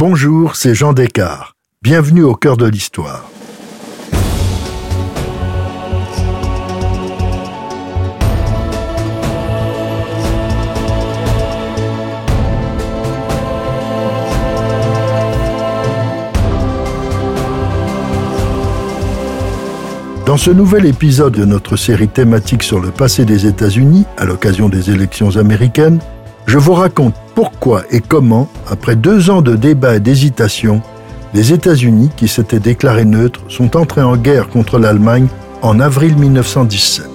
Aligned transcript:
Bonjour, 0.00 0.56
c'est 0.56 0.74
Jean 0.74 0.94
Descartes. 0.94 1.52
Bienvenue 1.82 2.22
au 2.22 2.34
cœur 2.34 2.56
de 2.56 2.64
l'histoire. 2.64 3.28
Dans 20.24 20.38
ce 20.38 20.50
nouvel 20.50 20.86
épisode 20.86 21.34
de 21.34 21.44
notre 21.44 21.76
série 21.76 22.08
thématique 22.08 22.62
sur 22.62 22.80
le 22.80 22.90
passé 22.90 23.26
des 23.26 23.46
États-Unis, 23.46 24.06
à 24.16 24.24
l'occasion 24.24 24.70
des 24.70 24.90
élections 24.90 25.36
américaines, 25.36 25.98
je 26.46 26.56
vous 26.56 26.72
raconte 26.72 27.14
pourquoi 27.40 27.84
et 27.90 28.00
comment, 28.00 28.50
après 28.68 28.96
deux 28.96 29.30
ans 29.30 29.40
de 29.40 29.56
débats 29.56 29.96
et 29.96 30.00
d'hésitation, 30.00 30.82
les 31.32 31.54
États-Unis, 31.54 32.10
qui 32.14 32.28
s'étaient 32.28 32.60
déclarés 32.60 33.06
neutres, 33.06 33.40
sont 33.48 33.78
entrés 33.78 34.02
en 34.02 34.18
guerre 34.18 34.50
contre 34.50 34.78
l'Allemagne 34.78 35.26
en 35.62 35.80
avril 35.80 36.16
1917. 36.16 37.06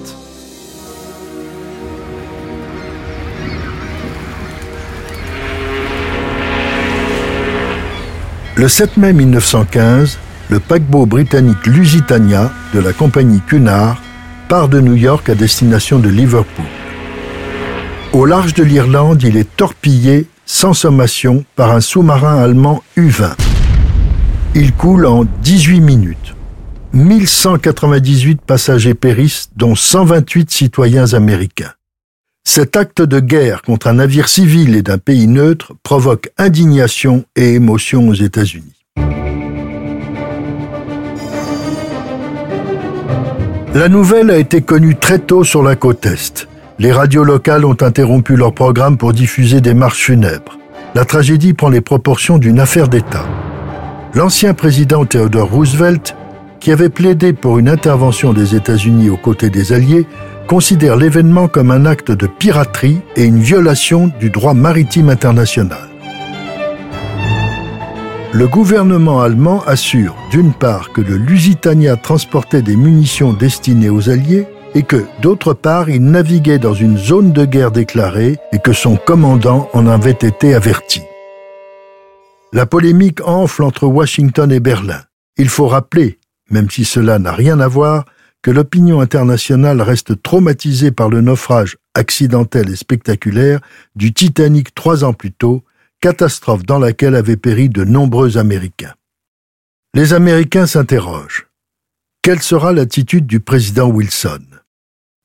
Le 8.56 8.66
7 8.66 8.96
mai 8.96 9.12
1915, 9.12 10.18
le 10.50 10.58
paquebot 10.58 11.06
britannique 11.06 11.64
Lusitania 11.66 12.50
de 12.74 12.80
la 12.80 12.92
compagnie 12.92 13.42
Cunard 13.46 14.02
part 14.48 14.68
de 14.68 14.80
New 14.80 14.96
York 14.96 15.28
à 15.28 15.36
destination 15.36 16.00
de 16.00 16.08
Liverpool. 16.08 16.66
Au 18.16 18.24
large 18.24 18.54
de 18.54 18.62
l'Irlande, 18.64 19.22
il 19.24 19.36
est 19.36 19.56
torpillé 19.58 20.24
sans 20.46 20.72
sommation 20.72 21.44
par 21.54 21.72
un 21.72 21.82
sous-marin 21.82 22.38
allemand 22.38 22.82
U-20. 22.96 23.34
Il 24.54 24.72
coule 24.72 25.04
en 25.04 25.26
18 25.42 25.82
minutes. 25.82 26.34
1198 26.94 28.40
passagers 28.40 28.94
périssent, 28.94 29.50
dont 29.54 29.74
128 29.74 30.50
citoyens 30.50 31.12
américains. 31.12 31.74
Cet 32.42 32.76
acte 32.76 33.02
de 33.02 33.20
guerre 33.20 33.60
contre 33.60 33.86
un 33.86 33.92
navire 33.92 34.28
civil 34.28 34.74
et 34.76 34.82
d'un 34.82 34.96
pays 34.96 35.26
neutre 35.26 35.74
provoque 35.82 36.30
indignation 36.38 37.26
et 37.36 37.52
émotion 37.52 38.08
aux 38.08 38.14
États-Unis. 38.14 38.86
La 43.74 43.90
nouvelle 43.90 44.30
a 44.30 44.38
été 44.38 44.62
connue 44.62 44.96
très 44.96 45.18
tôt 45.18 45.44
sur 45.44 45.62
la 45.62 45.76
côte 45.76 46.06
Est. 46.06 46.48
Les 46.78 46.92
radios 46.92 47.24
locales 47.24 47.64
ont 47.64 47.76
interrompu 47.80 48.36
leur 48.36 48.52
programme 48.52 48.98
pour 48.98 49.14
diffuser 49.14 49.62
des 49.62 49.72
marches 49.72 50.04
funèbres. 50.04 50.58
La 50.94 51.06
tragédie 51.06 51.54
prend 51.54 51.70
les 51.70 51.80
proportions 51.80 52.36
d'une 52.36 52.60
affaire 52.60 52.88
d'État. 52.88 53.24
L'ancien 54.12 54.52
président 54.52 55.06
Theodore 55.06 55.50
Roosevelt, 55.50 56.14
qui 56.60 56.72
avait 56.72 56.90
plaidé 56.90 57.32
pour 57.32 57.58
une 57.58 57.70
intervention 57.70 58.34
des 58.34 58.54
États-Unis 58.54 59.08
aux 59.08 59.16
côtés 59.16 59.48
des 59.48 59.72
Alliés, 59.72 60.06
considère 60.46 60.96
l'événement 60.96 61.48
comme 61.48 61.70
un 61.70 61.86
acte 61.86 62.12
de 62.12 62.26
piraterie 62.26 63.00
et 63.16 63.24
une 63.24 63.40
violation 63.40 64.10
du 64.20 64.28
droit 64.28 64.54
maritime 64.54 65.08
international. 65.08 65.88
Le 68.32 68.46
gouvernement 68.46 69.22
allemand 69.22 69.62
assure 69.66 70.14
d'une 70.30 70.52
part 70.52 70.92
que 70.92 71.00
le 71.00 71.16
Lusitania 71.16 71.96
transportait 71.96 72.60
des 72.60 72.76
munitions 72.76 73.32
destinées 73.32 73.88
aux 73.88 74.10
Alliés 74.10 74.46
et 74.76 74.82
que, 74.82 75.06
d'autre 75.22 75.54
part, 75.54 75.88
il 75.88 76.04
naviguait 76.04 76.58
dans 76.58 76.74
une 76.74 76.98
zone 76.98 77.32
de 77.32 77.46
guerre 77.46 77.72
déclarée 77.72 78.36
et 78.52 78.58
que 78.58 78.74
son 78.74 78.96
commandant 78.96 79.70
en 79.72 79.86
avait 79.86 80.10
été 80.10 80.54
averti. 80.54 81.00
La 82.52 82.66
polémique 82.66 83.26
enfle 83.26 83.62
entre 83.62 83.86
Washington 83.86 84.52
et 84.52 84.60
Berlin. 84.60 85.00
Il 85.38 85.48
faut 85.48 85.66
rappeler, 85.66 86.18
même 86.50 86.68
si 86.68 86.84
cela 86.84 87.18
n'a 87.18 87.32
rien 87.32 87.58
à 87.58 87.68
voir, 87.68 88.04
que 88.42 88.50
l'opinion 88.50 89.00
internationale 89.00 89.80
reste 89.80 90.22
traumatisée 90.22 90.90
par 90.90 91.08
le 91.08 91.22
naufrage 91.22 91.78
accidentel 91.94 92.68
et 92.68 92.76
spectaculaire 92.76 93.60
du 93.94 94.12
Titanic 94.12 94.74
trois 94.74 95.04
ans 95.04 95.14
plus 95.14 95.32
tôt 95.32 95.64
catastrophe 96.02 96.64
dans 96.64 96.78
laquelle 96.78 97.14
avaient 97.14 97.38
péri 97.38 97.70
de 97.70 97.82
nombreux 97.82 98.36
Américains. 98.36 98.94
Les 99.94 100.12
Américains 100.12 100.66
s'interrogent. 100.66 101.46
Quelle 102.20 102.42
sera 102.42 102.74
l'attitude 102.74 103.26
du 103.26 103.40
président 103.40 103.88
Wilson? 103.88 104.42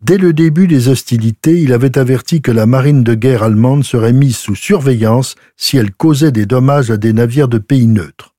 Dès 0.03 0.17
le 0.17 0.33
début 0.33 0.65
des 0.65 0.87
hostilités, 0.87 1.61
il 1.61 1.73
avait 1.73 1.95
averti 1.99 2.41
que 2.41 2.51
la 2.51 2.65
marine 2.65 3.03
de 3.03 3.13
guerre 3.13 3.43
allemande 3.43 3.83
serait 3.83 4.13
mise 4.13 4.35
sous 4.35 4.55
surveillance 4.55 5.35
si 5.57 5.77
elle 5.77 5.91
causait 5.91 6.31
des 6.31 6.47
dommages 6.47 6.89
à 6.89 6.97
des 6.97 7.13
navires 7.13 7.47
de 7.47 7.59
pays 7.59 7.85
neutres. 7.85 8.33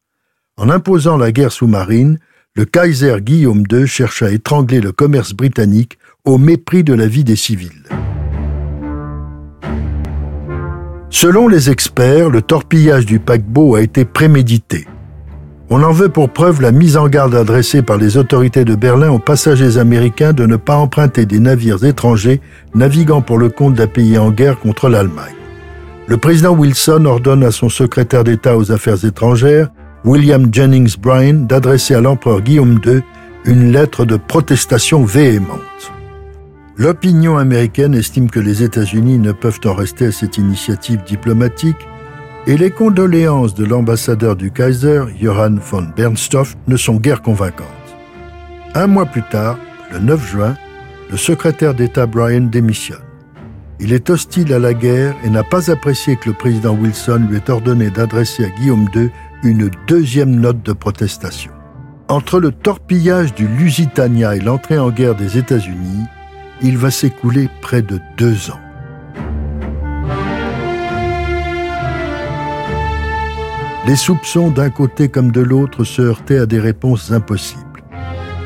En 0.57 0.71
imposant 0.71 1.17
la 1.17 1.31
guerre 1.31 1.53
sous-marine, 1.53 2.19
le 2.57 2.65
Kaiser 2.65 3.19
Guillaume 3.21 3.63
II 3.71 3.87
chercha 3.87 4.27
à 4.27 4.31
étrangler 4.31 4.81
le 4.81 4.91
commerce 4.91 5.35
britannique 5.35 5.99
au 6.25 6.37
mépris 6.37 6.83
de 6.83 6.95
la 6.95 7.07
vie 7.07 7.25
des 7.25 7.37
civils. 7.37 7.87
Selon 11.11 11.47
les 11.47 11.71
experts, 11.71 12.29
le 12.29 12.43
torpillage 12.43 13.07
du 13.07 13.21
paquebot 13.21 13.77
a 13.77 13.83
été 13.83 14.05
prémédité. 14.05 14.89
On 15.75 15.83
en 15.85 15.93
veut 15.93 16.11
pour 16.11 16.29
preuve 16.29 16.61
la 16.61 16.71
mise 16.71 16.99
en 16.99 17.09
garde 17.09 17.35
adressée 17.35 17.81
par 17.81 17.97
les 17.97 18.19
autorités 18.19 18.67
de 18.67 18.75
Berlin 18.75 19.11
aux 19.11 19.19
passagers 19.19 19.79
américains 19.79 20.35
de 20.35 20.45
ne 20.45 20.57
pas 20.57 20.77
emprunter 20.77 21.25
des 21.25 21.39
navires 21.39 21.83
étrangers 21.83 22.43
naviguant 22.75 23.23
pour 23.23 23.39
le 23.39 23.49
compte 23.49 23.73
d'un 23.73 23.87
pays 23.87 24.19
en 24.19 24.31
guerre 24.31 24.61
contre 24.61 24.91
l'Allemagne. 24.91 25.33
Le 26.09 26.19
président 26.19 26.55
Wilson 26.55 27.07
ordonne 27.07 27.43
à 27.43 27.51
son 27.51 27.71
secrétaire 27.71 28.23
d'État 28.23 28.59
aux 28.59 28.71
Affaires 28.71 29.03
étrangères, 29.03 29.71
William 30.05 30.53
Jennings 30.53 30.97
Bryan, 31.01 31.47
d'adresser 31.47 31.95
à 31.95 32.03
l'empereur 32.03 32.43
Guillaume 32.43 32.79
II 32.85 33.01
une 33.47 33.73
lettre 33.73 34.05
de 34.05 34.19
protestation 34.19 35.05
véhémente. 35.05 35.59
L'opinion 36.77 37.39
américaine 37.39 37.95
estime 37.95 38.29
que 38.29 38.41
les 38.41 38.63
États-Unis 38.63 39.19
ne 39.19 39.33
peuvent 39.33 39.61
en 39.65 39.73
rester 39.73 40.09
à 40.09 40.13
cette 40.13 40.37
initiative 40.37 41.03
diplomatique 41.07 41.89
et 42.47 42.57
les 42.57 42.71
condoléances 42.71 43.55
de 43.55 43.65
l'ambassadeur 43.65 44.37
du 44.37 44.51
Kaiser, 44.51 45.05
Johann 45.21 45.59
von 45.59 45.87
Bernstoff, 45.97 46.57
ne 46.67 46.77
sont 46.77 46.97
guère 46.97 47.23
convaincantes. 47.23 47.69
Un 48.75 48.87
mois 48.87 49.07
plus 49.07 49.23
tard, 49.23 49.59
le 49.93 50.01
9 50.01 50.31
juin, 50.31 50.57
le 51.11 51.17
secrétaire 51.17 51.75
d'État 51.75 52.07
Bryan 52.07 52.49
démissionne. 52.49 53.03
Il 53.81 53.93
est 53.93 54.11
hostile 54.11 54.53
à 54.53 54.59
la 54.59 54.75
guerre 54.75 55.15
et 55.25 55.31
n'a 55.31 55.43
pas 55.43 55.71
apprécié 55.71 56.17
que 56.17 56.31
le 56.31 56.35
président 56.35 56.75
Wilson 56.75 57.27
lui 57.29 57.37
ait 57.37 57.51
ordonné 57.51 57.91
d'adresser 57.91 58.45
à 58.45 58.49
Guillaume 58.49 58.89
II 58.95 59.11
une 59.43 59.71
deuxième 59.87 60.37
note 60.37 60.63
de 60.63 60.73
protestation. 60.73 61.53
Entre 62.09 62.41
le 62.41 62.53
torpillage 62.53 63.35
du 63.35 63.47
Lusitania 63.47 64.37
et 64.37 64.41
l'entrée 64.41 64.79
en 64.79 64.91
guerre 64.91 65.15
des 65.15 65.39
États-Unis, 65.39 66.05
il 66.61 66.79
va 66.79 66.91
s'écouler 66.91 67.49
près 67.61 67.83
de 67.83 68.01
deux 68.17 68.51
ans. 68.51 68.72
Les 73.85 73.97
soupçons 73.97 74.51
d'un 74.51 74.71
côté 74.71 75.09
comme 75.09 75.33
de 75.33 75.41
l'autre 75.41 75.83
se 75.83 76.03
heurtaient 76.03 76.39
à 76.39 76.47
des 76.47 76.61
réponses 76.61 77.11
impossibles. 77.11 77.83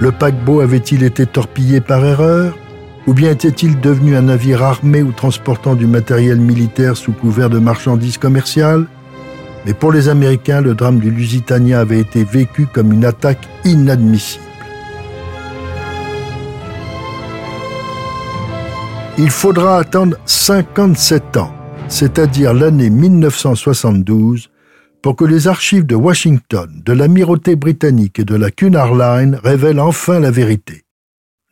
Le 0.00 0.10
paquebot 0.10 0.60
avait-il 0.60 1.02
été 1.02 1.26
torpillé 1.26 1.82
par 1.82 2.02
erreur? 2.06 2.56
Ou 3.06 3.12
bien 3.12 3.32
était-il 3.32 3.78
devenu 3.78 4.16
un 4.16 4.22
navire 4.22 4.62
armé 4.62 5.02
ou 5.02 5.12
transportant 5.12 5.74
du 5.74 5.86
matériel 5.86 6.41
militaire 6.41 6.97
sous 6.97 7.12
couvert 7.12 7.50
de 7.50 7.58
marchandises 7.58 8.16
commerciales? 8.16 8.86
Mais 9.66 9.74
pour 9.74 9.92
les 9.92 10.08
Américains, 10.08 10.62
le 10.62 10.74
drame 10.74 11.00
du 11.00 11.10
Lusitania 11.10 11.80
avait 11.80 12.00
été 12.00 12.24
vécu 12.24 12.66
comme 12.66 12.92
une 12.92 13.04
attaque 13.04 13.47
inadmissible. 13.64 14.42
Il 19.18 19.30
faudra 19.30 19.78
attendre 19.78 20.16
57 20.24 21.36
ans, 21.36 21.53
c'est-à-dire 21.88 22.54
l'année 22.54 22.91
1972, 22.91 24.50
pour 25.06 25.15
que 25.15 25.25
les 25.25 25.47
archives 25.47 25.87
de 25.87 25.94
Washington, 25.94 26.83
de 26.84 26.92
l'amirauté 26.92 27.54
britannique 27.54 28.19
et 28.19 28.25
de 28.25 28.34
la 28.34 28.51
Cunard 28.51 28.97
Line 28.97 29.39
révèlent 29.41 29.78
enfin 29.78 30.19
la 30.19 30.33
vérité. 30.33 30.83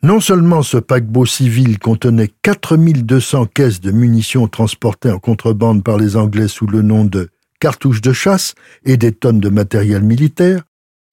Non 0.03 0.19
seulement 0.19 0.61
ce 0.61 0.75
paquebot 0.75 1.25
civil 1.25 1.79
contenait 1.79 2.31
4200 2.41 3.45
caisses 3.45 3.79
de 3.79 3.91
munitions 3.91 4.49
transportées 4.49 5.09
en 5.09 5.19
contrebande 5.19 5.85
par 5.85 5.97
les 5.97 6.17
Anglais 6.17 6.49
sous 6.49 6.67
le 6.67 6.81
nom 6.81 7.05
de 7.05 7.29
cartouches 7.61 8.01
de 8.01 8.11
chasse 8.11 8.55
et 8.83 8.97
des 8.97 9.13
tonnes 9.13 9.39
de 9.39 9.47
matériel 9.47 10.03
militaire, 10.03 10.63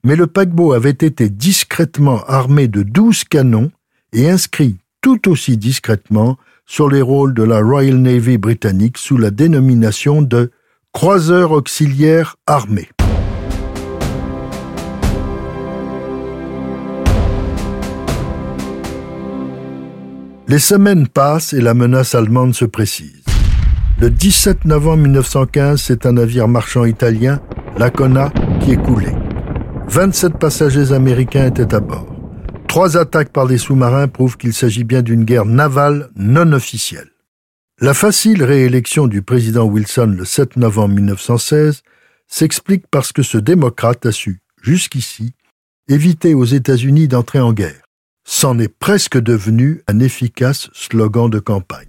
mais 0.03 0.17
le 0.17 0.27
paquebot 0.27 0.73
avait 0.73 0.91
été 0.91 1.29
discrètement 1.29 2.25
armé 2.25 2.67
de 2.67 2.83
12 2.83 3.23
canons 3.23 3.71
et 4.13 4.29
inscrit 4.29 4.79
tout 5.01 5.31
aussi 5.31 5.57
discrètement 5.59 6.37
sur 6.67 6.91
les 6.91 7.03
rôles 7.03 7.35
de 7.35 7.45
la 7.45 7.61
Royal 7.61 7.99
Navy 7.99 8.37
britannique 8.37 8.99
sous 8.99 9.17
la 9.17 9.31
dénomination 9.31 10.23
de 10.23 10.51
croiseur 10.93 11.53
auxiliaire 11.53 12.37
armé. 12.47 12.89
Les 20.47 20.59
semaines 20.59 21.09
passent 21.09 21.55
et 21.55 21.61
la 21.63 21.73
menace 21.73 22.15
allemande 22.15 22.55
se 22.55 22.67
précise. 22.67 23.25
Le 23.99 24.11
17 24.11 24.67
novembre 24.67 25.05
1915, 25.05 25.81
c'est 25.81 26.05
un 26.05 26.13
navire 26.13 26.47
marchand 26.47 26.85
italien, 26.85 27.41
l'Akona, 27.79 28.31
qui 28.61 28.73
est 28.73 28.83
coulé. 28.83 29.09
27 29.89 30.39
passagers 30.39 30.93
américains 30.93 31.47
étaient 31.47 31.75
à 31.75 31.81
bord. 31.81 32.15
Trois 32.69 32.97
attaques 32.97 33.33
par 33.33 33.47
des 33.47 33.59
sous-marins 33.59 34.09
prouvent 34.09 34.37
qu'il 34.37 34.53
s'agit 34.53 34.85
bien 34.85 35.03
d'une 35.03 35.25
guerre 35.25 35.47
navale 35.47 36.11
non 36.17 36.53
officielle. 36.53 37.12
La 37.85 37.95
facile 37.95 38.45
réélection 38.45 39.09
du 39.09 39.23
président 39.23 39.65
Wilson 39.65 40.15
le 40.17 40.25
7 40.25 40.57
novembre 40.57 40.95
1916 40.95 41.83
s'explique 42.29 42.85
parce 42.93 43.11
que 43.11 43.25
ce 43.25 43.39
démocrate 43.39 44.07
a 44.07 44.13
su, 44.13 44.41
jusqu'ici, 44.63 45.35
éviter 45.89 46.33
aux 46.33 46.45
États-Unis 46.45 47.09
d'entrer 47.09 47.41
en 47.41 47.53
guerre. 47.53 47.83
C'en 48.25 48.57
est 48.61 48.69
presque 48.69 49.19
devenu 49.19 49.83
un 49.89 49.99
efficace 49.99 50.71
slogan 50.73 51.29
de 51.29 51.41
campagne. 51.41 51.89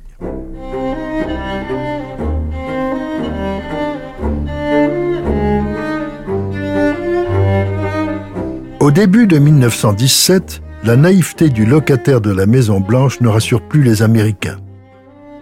Au 8.79 8.89
début 8.89 9.27
de 9.27 9.37
1917, 9.37 10.59
la 10.85 10.95
naïveté 10.95 11.49
du 11.49 11.67
locataire 11.67 12.19
de 12.19 12.31
la 12.31 12.47
Maison-Blanche 12.47 13.21
ne 13.21 13.27
rassure 13.27 13.61
plus 13.61 13.83
les 13.83 14.01
Américains. 14.01 14.57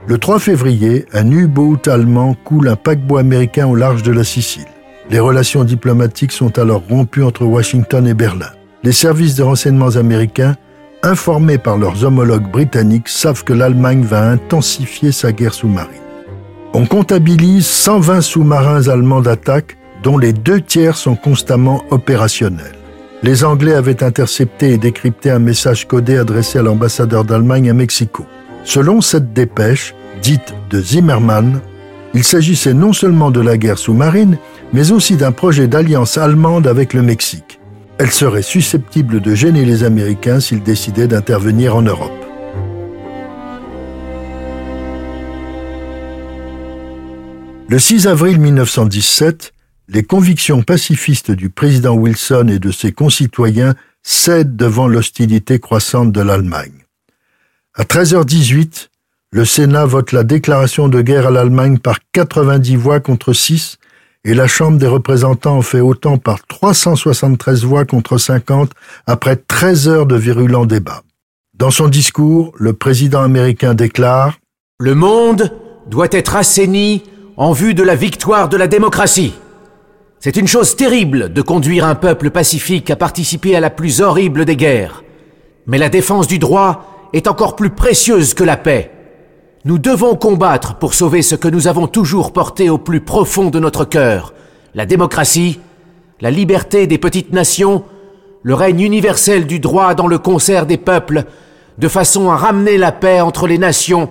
Le 0.08 0.18
3 0.18 0.40
février, 0.40 1.06
un 1.14 1.30
U-boat 1.30 1.88
allemand 1.88 2.36
coule 2.44 2.70
un 2.70 2.76
paquebot 2.76 3.18
américain 3.18 3.68
au 3.68 3.76
large 3.76 4.02
de 4.04 4.12
la 4.12 4.24
Sicile. 4.24 4.66
Les 5.10 5.20
relations 5.20 5.64
diplomatiques 5.64 6.32
sont 6.32 6.58
alors 6.58 6.84
rompues 6.90 7.24
entre 7.24 7.46
Washington 7.46 8.08
et 8.08 8.14
Berlin. 8.14 8.50
Les 8.84 8.94
services 8.94 9.36
de 9.36 9.44
renseignements 9.44 9.96
américains, 9.96 10.56
informés 11.04 11.60
par 11.60 11.78
leurs 11.78 12.04
homologues 12.04 12.50
britanniques, 12.50 13.10
savent 13.10 13.44
que 13.44 13.54
l'Allemagne 13.54 14.04
va 14.04 14.30
intensifier 14.30 15.12
sa 15.12 15.32
guerre 15.32 15.54
sous-marine. 15.54 16.02
On 16.74 16.86
comptabilise 16.86 17.68
120 17.68 18.22
sous-marins 18.22 18.88
allemands 18.88 19.22
d'attaque, 19.22 19.78
dont 20.02 20.18
les 20.18 20.34
deux 20.34 20.62
tiers 20.62 20.98
sont 20.98 21.16
constamment 21.16 21.84
opérationnels 21.92 22.76
les 23.24 23.44
Anglais 23.44 23.74
avaient 23.74 24.04
intercepté 24.04 24.74
et 24.74 24.78
décrypté 24.78 25.30
un 25.30 25.40
message 25.40 25.88
codé 25.88 26.18
adressé 26.18 26.60
à 26.60 26.64
l'ambassadeur 26.64 27.24
d'Allemagne 27.24 27.70
à 27.70 27.74
Mexico. 27.74 28.26
Selon 28.64 29.02
cette 29.02 29.34
dépêche, 29.34 29.96
dite 30.22 30.54
de 30.70 30.82
Zimmermann, 30.82 31.62
il 32.14 32.24
s'agissait 32.24 32.74
non 32.74 32.94
seulement 32.94 33.32
de 33.32 33.42
la 33.42 33.58
guerre 33.58 33.78
sous-marine, 33.78 34.38
mais 34.74 34.92
aussi 34.92 35.16
d'un 35.16 35.32
projet 35.32 35.68
d'alliance 35.68 36.18
allemande 36.18 36.68
avec 36.68 36.94
le 36.94 37.02
Mexique. 37.02 37.60
Elle 37.98 38.12
serait 38.12 38.42
susceptible 38.42 39.22
de 39.22 39.36
gêner 39.36 39.66
les 39.66 39.84
Américains 39.84 40.40
s'ils 40.40 40.64
décidaient 40.64 41.08
d'intervenir 41.08 41.76
en 41.76 41.82
Europe. 41.82 42.12
Le 47.70 47.80
6 47.80 48.08
avril 48.08 48.40
1917, 48.40 49.54
les 49.88 50.04
convictions 50.04 50.62
pacifistes 50.62 51.32
du 51.32 51.50
président 51.50 51.94
Wilson 51.94 52.48
et 52.50 52.60
de 52.60 52.72
ses 52.72 52.92
concitoyens 52.92 53.76
cèdent 54.04 54.56
devant 54.56 54.88
l'hostilité 54.88 55.60
croissante 55.60 56.12
de 56.12 56.22
l'Allemagne. 56.22 56.81
À 57.74 57.84
13h18, 57.84 58.90
le 59.32 59.46
Sénat 59.46 59.86
vote 59.86 60.12
la 60.12 60.26
déclaration 60.26 60.90
de 60.90 61.02
guerre 61.02 61.28
à 61.28 61.32
l'Allemagne 61.32 61.78
par 61.78 62.00
90 62.12 62.76
voix 62.76 63.00
contre 63.00 63.32
6 63.32 63.78
et 64.26 64.34
la 64.34 64.46
Chambre 64.46 64.78
des 64.78 64.88
représentants 64.88 65.56
en 65.56 65.62
fait 65.62 65.80
autant 65.80 66.18
par 66.18 66.46
373 66.48 67.64
voix 67.64 67.86
contre 67.86 68.18
50 68.18 68.72
après 69.08 69.38
13 69.38 69.88
heures 69.88 70.06
de 70.06 70.18
virulents 70.18 70.66
débats. 70.66 71.04
Dans 71.54 71.72
son 71.72 71.88
discours, 71.88 72.52
le 72.58 72.74
président 72.74 73.22
américain 73.22 73.74
déclare 73.74 74.38
Le 74.82 74.94
monde 74.94 75.54
doit 75.88 76.10
être 76.12 76.36
assaini 76.36 77.04
en 77.38 77.54
vue 77.54 77.74
de 77.74 77.84
la 77.84 77.96
victoire 77.96 78.50
de 78.50 78.58
la 78.58 78.68
démocratie. 78.68 79.34
C'est 80.20 80.36
une 80.36 80.48
chose 80.48 80.76
terrible 80.76 81.32
de 81.32 81.42
conduire 81.42 81.86
un 81.86 81.96
peuple 81.96 82.32
pacifique 82.32 82.90
à 82.90 82.98
participer 82.98 83.56
à 83.56 83.62
la 83.62 83.70
plus 83.70 84.02
horrible 84.02 84.44
des 84.44 84.58
guerres. 84.58 85.06
Mais 85.68 85.78
la 85.78 85.88
défense 85.88 86.28
du 86.28 86.38
droit 86.38 86.91
est 87.14 87.28
encore 87.28 87.56
plus 87.56 87.70
précieuse 87.70 88.34
que 88.34 88.44
la 88.44 88.58
paix. 88.58 88.92
Nous 89.66 89.78
devons 89.78 90.16
combattre 90.16 90.76
pour 90.76 90.94
sauver 90.94 91.22
ce 91.22 91.36
que 91.36 91.48
nous 91.48 91.68
avons 91.68 91.88
toujours 91.88 92.34
porté 92.34 92.70
au 92.70 92.78
plus 92.78 93.02
profond 93.02 93.50
de 93.50 93.60
notre 93.60 93.86
cœur, 93.86 94.34
la 94.74 94.86
démocratie, 94.86 95.60
la 96.20 96.32
liberté 96.32 96.88
des 96.88 96.98
petites 96.98 97.34
nations, 97.34 97.84
le 98.44 98.54
règne 98.54 98.82
universel 98.82 99.46
du 99.46 99.60
droit 99.60 99.94
dans 99.94 100.08
le 100.08 100.18
concert 100.18 100.66
des 100.66 100.78
peuples, 100.78 101.26
de 101.78 101.88
façon 101.88 102.30
à 102.32 102.38
ramener 102.38 102.78
la 102.78 102.92
paix 102.92 103.22
entre 103.22 103.48
les 103.48 103.58
nations 103.58 104.10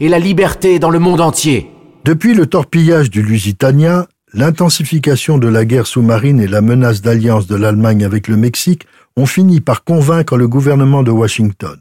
et 0.00 0.08
la 0.08 0.18
liberté 0.18 0.78
dans 0.78 0.90
le 0.90 0.98
monde 0.98 1.20
entier. 1.20 1.70
Depuis 2.04 2.34
le 2.34 2.46
torpillage 2.46 3.10
du 3.10 3.22
Lusitania, 3.22 4.06
L'intensification 4.34 5.36
de 5.36 5.46
la 5.46 5.66
guerre 5.66 5.86
sous-marine 5.86 6.40
et 6.40 6.46
la 6.46 6.62
menace 6.62 7.02
d'alliance 7.02 7.46
de 7.46 7.54
l'Allemagne 7.54 8.02
avec 8.02 8.28
le 8.28 8.38
Mexique 8.38 8.86
ont 9.14 9.26
fini 9.26 9.60
par 9.60 9.84
convaincre 9.84 10.38
le 10.38 10.48
gouvernement 10.48 11.02
de 11.02 11.10
Washington. 11.10 11.76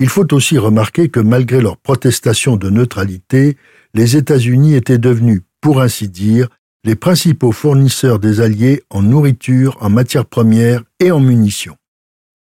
Il 0.00 0.08
faut 0.08 0.32
aussi 0.32 0.58
remarquer 0.58 1.08
que 1.08 1.20
malgré 1.20 1.60
leurs 1.60 1.76
protestations 1.76 2.56
de 2.56 2.70
neutralité, 2.70 3.56
les 3.94 4.16
États-Unis 4.16 4.74
étaient 4.74 4.98
devenus, 4.98 5.42
pour 5.60 5.80
ainsi 5.80 6.08
dire, 6.08 6.48
les 6.84 6.94
principaux 6.94 7.50
fournisseurs 7.50 8.20
des 8.20 8.40
Alliés 8.40 8.84
en 8.90 9.02
nourriture, 9.02 9.76
en 9.80 9.90
matières 9.90 10.26
premières 10.26 10.84
et 11.00 11.10
en 11.10 11.18
munitions. 11.18 11.76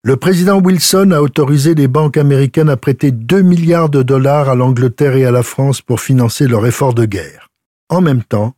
Le 0.03 0.17
président 0.17 0.61
Wilson 0.61 1.11
a 1.13 1.21
autorisé 1.21 1.75
les 1.75 1.89
banques 1.89 2.17
américaines 2.17 2.71
à 2.71 2.77
prêter 2.77 3.13
2 3.13 3.43
milliards 3.43 3.91
de 3.91 4.03
dollars 4.03 4.49
à 4.49 4.55
l'Angleterre 4.55 5.15
et 5.15 5.27
à 5.27 5.31
la 5.31 5.43
France 5.43 5.83
pour 5.83 6.01
financer 6.01 6.49
leur 6.49 6.67
effort 6.67 6.95
de 6.95 7.05
guerre. 7.05 7.51
En 7.89 8.01
même 8.01 8.25
temps, 8.25 8.57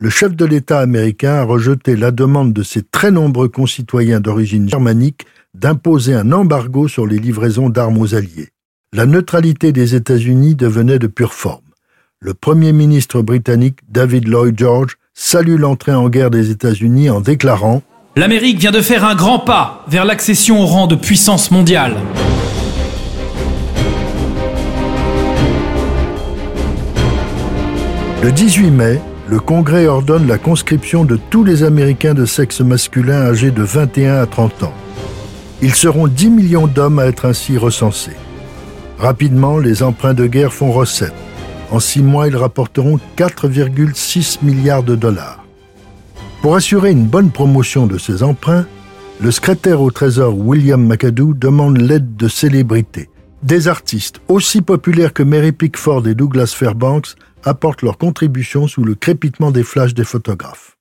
le 0.00 0.10
chef 0.10 0.34
de 0.34 0.44
l'État 0.44 0.80
américain 0.80 1.34
a 1.34 1.44
rejeté 1.44 1.94
la 1.94 2.10
demande 2.10 2.52
de 2.52 2.64
ses 2.64 2.82
très 2.82 3.12
nombreux 3.12 3.48
concitoyens 3.48 4.20
d'origine 4.20 4.68
germanique 4.68 5.26
d'imposer 5.54 6.14
un 6.14 6.32
embargo 6.32 6.88
sur 6.88 7.06
les 7.06 7.18
livraisons 7.18 7.68
d'armes 7.68 7.98
aux 7.98 8.14
Alliés. 8.14 8.48
La 8.94 9.04
neutralité 9.04 9.72
des 9.72 9.94
États-Unis 9.94 10.54
devenait 10.54 10.98
de 10.98 11.06
pure 11.06 11.34
forme. 11.34 11.60
Le 12.20 12.32
Premier 12.32 12.72
ministre 12.72 13.20
britannique 13.20 13.80
David 13.88 14.28
Lloyd 14.28 14.58
George 14.58 14.96
salue 15.12 15.58
l'entrée 15.58 15.92
en 15.92 16.08
guerre 16.08 16.30
des 16.30 16.50
États-Unis 16.50 17.10
en 17.10 17.20
déclarant 17.20 17.82
L'Amérique 18.16 18.58
vient 18.58 18.70
de 18.70 18.80
faire 18.80 19.04
un 19.04 19.14
grand 19.14 19.40
pas 19.40 19.84
vers 19.88 20.04
l'accession 20.04 20.62
au 20.62 20.66
rang 20.66 20.86
de 20.86 20.94
puissance 20.94 21.50
mondiale. 21.50 21.96
Le 28.22 28.32
18 28.32 28.70
mai, 28.70 29.00
le 29.28 29.40
Congrès 29.40 29.86
ordonne 29.86 30.26
la 30.26 30.38
conscription 30.38 31.04
de 31.04 31.18
tous 31.28 31.44
les 31.44 31.62
Américains 31.62 32.14
de 32.14 32.24
sexe 32.24 32.60
masculin 32.60 33.20
âgés 33.20 33.50
de 33.50 33.62
21 33.62 34.14
à 34.16 34.26
30 34.26 34.62
ans. 34.62 34.74
Ils 35.64 35.76
seront 35.76 36.08
10 36.08 36.28
millions 36.28 36.66
d'hommes 36.66 36.98
à 36.98 37.06
être 37.06 37.24
ainsi 37.24 37.56
recensés. 37.56 38.16
Rapidement, 38.98 39.58
les 39.58 39.84
emprunts 39.84 40.12
de 40.12 40.26
guerre 40.26 40.52
font 40.52 40.72
recette. 40.72 41.14
En 41.70 41.78
six 41.78 42.02
mois, 42.02 42.26
ils 42.26 42.36
rapporteront 42.36 42.98
4,6 43.16 44.44
milliards 44.44 44.82
de 44.82 44.96
dollars. 44.96 45.44
Pour 46.42 46.56
assurer 46.56 46.90
une 46.90 47.06
bonne 47.06 47.30
promotion 47.30 47.86
de 47.86 47.96
ces 47.96 48.24
emprunts, 48.24 48.66
le 49.20 49.30
secrétaire 49.30 49.80
au 49.80 49.92
Trésor 49.92 50.36
William 50.36 50.84
McAdoo 50.84 51.32
demande 51.32 51.78
l'aide 51.78 52.16
de 52.16 52.26
célébrités. 52.26 53.08
Des 53.44 53.68
artistes 53.68 54.20
aussi 54.26 54.62
populaires 54.62 55.12
que 55.12 55.22
Mary 55.22 55.52
Pickford 55.52 56.08
et 56.08 56.16
Douglas 56.16 56.54
Fairbanks 56.56 57.14
apportent 57.44 57.82
leur 57.82 57.98
contribution 57.98 58.66
sous 58.66 58.82
le 58.82 58.96
crépitement 58.96 59.52
des 59.52 59.62
flashs 59.62 59.94
des 59.94 60.04
photographes. 60.04 60.76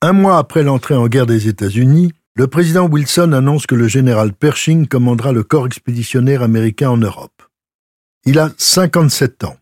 Un 0.00 0.12
mois 0.12 0.38
après 0.38 0.62
l'entrée 0.62 0.94
en 0.94 1.08
guerre 1.08 1.26
des 1.26 1.48
États-Unis, 1.48 2.12
le 2.34 2.46
président 2.46 2.88
Wilson 2.88 3.32
annonce 3.32 3.66
que 3.66 3.74
le 3.74 3.88
général 3.88 4.32
Pershing 4.32 4.86
commandera 4.86 5.32
le 5.32 5.42
corps 5.42 5.66
expéditionnaire 5.66 6.42
américain 6.42 6.88
en 6.88 6.96
Europe. 6.96 7.42
Il 8.24 8.38
a 8.38 8.50
57 8.56 9.44
ans. 9.44 9.56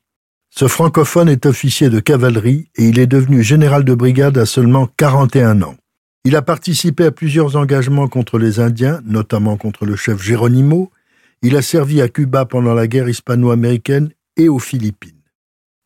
Ce 0.50 0.68
francophone 0.68 1.28
est 1.28 1.46
officier 1.46 1.90
de 1.90 1.98
cavalerie 1.98 2.70
et 2.76 2.84
il 2.84 2.98
est 3.00 3.06
devenu 3.06 3.42
général 3.42 3.84
de 3.84 3.94
brigade 3.94 4.38
à 4.38 4.46
seulement 4.46 4.88
41 4.96 5.62
ans. 5.62 5.76
Il 6.24 6.36
a 6.36 6.42
participé 6.42 7.06
à 7.06 7.10
plusieurs 7.10 7.56
engagements 7.56 8.06
contre 8.06 8.38
les 8.38 8.60
Indiens, 8.60 9.00
notamment 9.04 9.56
contre 9.56 9.84
le 9.84 9.96
chef 9.96 10.22
Geronimo. 10.22 10.92
Il 11.42 11.56
a 11.56 11.62
servi 11.62 12.00
à 12.00 12.08
Cuba 12.08 12.44
pendant 12.44 12.74
la 12.74 12.86
guerre 12.86 13.08
hispano-américaine 13.08 14.10
et 14.36 14.48
aux 14.48 14.58
Philippines. 14.58 15.22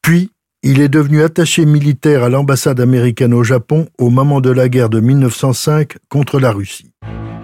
Puis, 0.03 0.33
il 0.67 0.81
est 0.81 0.89
devenu 0.89 1.23
attaché 1.23 1.67
militaire 1.67 2.25
à 2.25 2.31
l'ambassade 2.31 2.81
américaine 2.81 3.35
au 3.35 3.45
Japon 3.45 3.87
au 3.99 4.09
moment 4.09 4.41
de 4.41 4.49
la 4.49 4.71
guerre 4.71 4.89
de 4.89 4.99
1905 4.99 5.99
contre 6.09 6.41
la 6.41 6.53
Russie. 6.53 6.91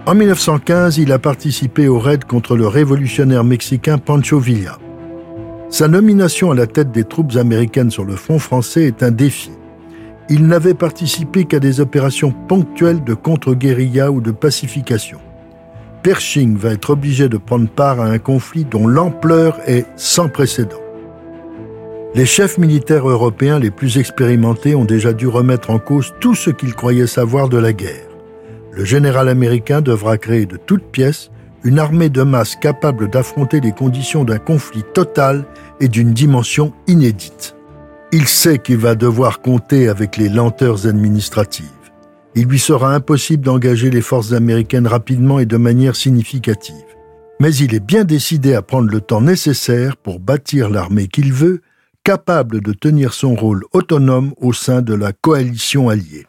En 0.07 0.15
1915, 0.15 0.97
il 0.97 1.11
a 1.11 1.19
participé 1.19 1.87
au 1.87 1.99
raid 1.99 2.25
contre 2.25 2.55
le 2.55 2.65
révolutionnaire 2.65 3.43
mexicain 3.43 3.99
Pancho 3.99 4.39
Villa. 4.39 4.79
Sa 5.69 5.87
nomination 5.87 6.49
à 6.49 6.55
la 6.55 6.65
tête 6.65 6.91
des 6.91 7.03
troupes 7.03 7.35
américaines 7.35 7.91
sur 7.91 8.05
le 8.05 8.15
front 8.15 8.39
français 8.39 8.85
est 8.85 9.03
un 9.03 9.11
défi. 9.11 9.51
Il 10.27 10.47
n'avait 10.47 10.73
participé 10.73 11.45
qu'à 11.45 11.59
des 11.59 11.79
opérations 11.79 12.33
ponctuelles 12.47 13.03
de 13.03 13.13
contre-guérilla 13.13 14.11
ou 14.11 14.19
de 14.19 14.31
pacification. 14.31 15.19
Pershing 16.01 16.57
va 16.57 16.71
être 16.71 16.89
obligé 16.89 17.29
de 17.29 17.37
prendre 17.37 17.69
part 17.69 18.01
à 18.01 18.05
un 18.05 18.17
conflit 18.17 18.65
dont 18.65 18.87
l'ampleur 18.87 19.59
est 19.67 19.85
sans 19.95 20.27
précédent. 20.27 20.80
Les 22.13 22.25
chefs 22.25 22.57
militaires 22.57 23.07
européens 23.07 23.57
les 23.57 23.71
plus 23.71 23.97
expérimentés 23.97 24.75
ont 24.75 24.83
déjà 24.83 25.13
dû 25.13 25.27
remettre 25.27 25.69
en 25.69 25.79
cause 25.79 26.13
tout 26.19 26.35
ce 26.35 26.49
qu'ils 26.49 26.75
croyaient 26.75 27.07
savoir 27.07 27.47
de 27.47 27.57
la 27.57 27.71
guerre. 27.71 28.09
Le 28.73 28.83
général 28.83 29.29
américain 29.29 29.79
devra 29.79 30.17
créer 30.17 30.45
de 30.45 30.57
toutes 30.57 30.91
pièces 30.91 31.31
une 31.63 31.79
armée 31.79 32.09
de 32.09 32.23
masse 32.23 32.57
capable 32.57 33.09
d'affronter 33.09 33.61
les 33.61 33.71
conditions 33.71 34.25
d'un 34.25 34.39
conflit 34.39 34.83
total 34.93 35.45
et 35.79 35.87
d'une 35.87 36.11
dimension 36.11 36.73
inédite. 36.87 37.55
Il 38.11 38.27
sait 38.27 38.57
qu'il 38.57 38.77
va 38.77 38.95
devoir 38.95 39.41
compter 39.41 39.87
avec 39.87 40.17
les 40.17 40.27
lenteurs 40.27 40.87
administratives. 40.87 41.65
Il 42.35 42.47
lui 42.47 42.59
sera 42.59 42.93
impossible 42.93 43.45
d'engager 43.45 43.89
les 43.89 44.01
forces 44.01 44.33
américaines 44.33 44.87
rapidement 44.87 45.39
et 45.39 45.45
de 45.45 45.57
manière 45.57 45.95
significative. 45.95 46.75
Mais 47.39 47.55
il 47.55 47.73
est 47.73 47.85
bien 47.85 48.03
décidé 48.03 48.53
à 48.53 48.61
prendre 48.61 48.91
le 48.91 48.99
temps 48.99 49.21
nécessaire 49.21 49.95
pour 49.95 50.19
bâtir 50.19 50.69
l'armée 50.69 51.07
qu'il 51.07 51.31
veut, 51.31 51.61
capable 52.03 52.61
de 52.61 52.73
tenir 52.73 53.13
son 53.13 53.35
rôle 53.35 53.63
autonome 53.73 54.33
au 54.41 54.53
sein 54.53 54.81
de 54.81 54.93
la 54.93 55.13
coalition 55.13 55.89
alliée. 55.89 56.25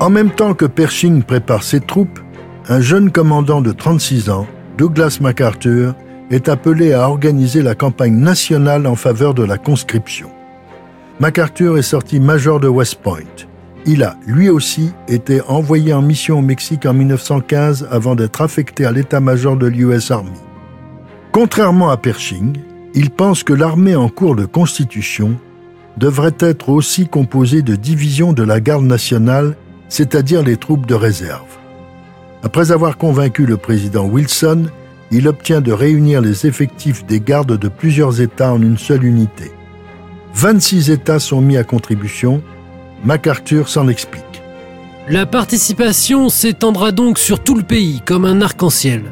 En 0.00 0.10
même 0.10 0.30
temps 0.30 0.54
que 0.54 0.66
Pershing 0.66 1.22
prépare 1.22 1.62
ses 1.62 1.80
troupes, 1.80 2.20
un 2.68 2.80
jeune 2.80 3.10
commandant 3.10 3.60
de 3.60 3.72
36 3.72 4.30
ans, 4.30 4.46
Douglas 4.78 5.18
MacArthur, 5.20 5.94
est 6.30 6.48
appelé 6.48 6.92
à 6.92 7.08
organiser 7.08 7.62
la 7.62 7.74
campagne 7.74 8.16
nationale 8.16 8.86
en 8.86 8.96
faveur 8.96 9.34
de 9.34 9.44
la 9.44 9.58
conscription. 9.58 10.30
MacArthur 11.20 11.78
est 11.78 11.82
sorti 11.82 12.20
major 12.20 12.60
de 12.60 12.68
West 12.68 12.96
Point. 13.02 13.46
Il 13.86 14.02
a, 14.02 14.16
lui 14.26 14.48
aussi, 14.48 14.92
été 15.08 15.40
envoyé 15.42 15.94
en 15.94 16.02
mission 16.02 16.40
au 16.40 16.42
Mexique 16.42 16.86
en 16.86 16.92
1915 16.92 17.88
avant 17.90 18.16
d'être 18.16 18.42
affecté 18.42 18.84
à 18.84 18.92
l'état-major 18.92 19.56
de 19.56 19.66
l'US 19.66 20.10
Army. 20.10 20.45
Contrairement 21.36 21.90
à 21.90 21.98
Pershing, 21.98 22.56
il 22.94 23.10
pense 23.10 23.42
que 23.42 23.52
l'armée 23.52 23.94
en 23.94 24.08
cours 24.08 24.36
de 24.36 24.46
constitution 24.46 25.36
devrait 25.98 26.32
être 26.38 26.70
aussi 26.70 27.08
composée 27.08 27.60
de 27.60 27.76
divisions 27.76 28.32
de 28.32 28.42
la 28.42 28.58
garde 28.58 28.86
nationale 28.86 29.54
c'est-à-dire 29.90 30.42
les 30.42 30.56
troupes 30.56 30.86
de 30.86 30.94
réserve. 30.94 31.44
Après 32.42 32.72
avoir 32.72 32.96
convaincu 32.96 33.44
le 33.44 33.58
président 33.58 34.06
Wilson, 34.06 34.70
il 35.10 35.28
obtient 35.28 35.60
de 35.60 35.72
réunir 35.72 36.22
les 36.22 36.46
effectifs 36.46 37.04
des 37.04 37.20
gardes 37.20 37.58
de 37.58 37.68
plusieurs 37.68 38.22
États 38.22 38.54
en 38.54 38.62
une 38.62 38.78
seule 38.78 39.04
unité. 39.04 39.52
26 40.32 40.88
États 40.88 41.20
sont 41.20 41.42
mis 41.42 41.58
à 41.58 41.64
contribution. 41.64 42.40
MacArthur 43.04 43.68
s'en 43.68 43.88
explique. 43.88 44.24
La 45.06 45.26
participation 45.26 46.30
s'étendra 46.30 46.92
donc 46.92 47.18
sur 47.18 47.44
tout 47.44 47.56
le 47.56 47.62
pays 47.62 48.00
comme 48.06 48.24
un 48.24 48.40
arc-en-ciel. 48.40 49.02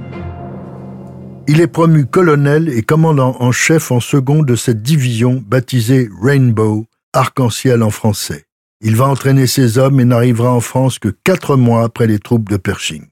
Il 1.46 1.60
est 1.60 1.66
promu 1.66 2.06
colonel 2.06 2.70
et 2.70 2.82
commandant 2.82 3.36
en 3.38 3.52
chef 3.52 3.90
en 3.90 4.00
second 4.00 4.42
de 4.42 4.56
cette 4.56 4.82
division 4.82 5.44
baptisée 5.46 6.08
Rainbow, 6.22 6.86
arc-en-ciel 7.12 7.82
en 7.82 7.90
français. 7.90 8.46
Il 8.80 8.96
va 8.96 9.06
entraîner 9.06 9.46
ses 9.46 9.76
hommes 9.76 10.00
et 10.00 10.06
n'arrivera 10.06 10.52
en 10.52 10.60
France 10.60 10.98
que 10.98 11.08
quatre 11.08 11.56
mois 11.56 11.84
après 11.84 12.06
les 12.06 12.18
troupes 12.18 12.48
de 12.48 12.56
Pershing. 12.56 13.04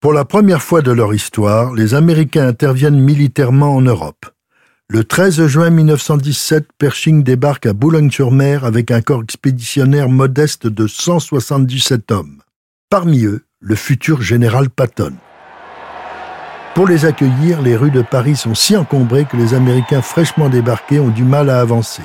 Pour 0.00 0.12
la 0.12 0.24
première 0.24 0.62
fois 0.62 0.82
de 0.82 0.90
leur 0.90 1.14
histoire, 1.14 1.74
les 1.74 1.94
Américains 1.94 2.48
interviennent 2.48 3.00
militairement 3.00 3.76
en 3.76 3.82
Europe. 3.82 4.26
Le 4.88 5.04
13 5.04 5.46
juin 5.46 5.70
1917, 5.70 6.66
Pershing 6.78 7.22
débarque 7.22 7.66
à 7.66 7.72
Boulogne-sur-Mer 7.72 8.64
avec 8.64 8.90
un 8.90 9.00
corps 9.00 9.22
expéditionnaire 9.22 10.08
modeste 10.08 10.66
de 10.66 10.88
177 10.88 12.10
hommes. 12.10 12.42
Parmi 12.90 13.24
eux, 13.24 13.44
le 13.60 13.74
futur 13.76 14.22
général 14.22 14.70
Patton. 14.70 15.14
Pour 16.76 16.86
les 16.86 17.06
accueillir, 17.06 17.62
les 17.62 17.74
rues 17.74 17.90
de 17.90 18.02
Paris 18.02 18.36
sont 18.36 18.54
si 18.54 18.76
encombrées 18.76 19.24
que 19.24 19.38
les 19.38 19.54
Américains 19.54 20.02
fraîchement 20.02 20.50
débarqués 20.50 21.00
ont 21.00 21.08
du 21.08 21.24
mal 21.24 21.48
à 21.48 21.58
avancer. 21.58 22.02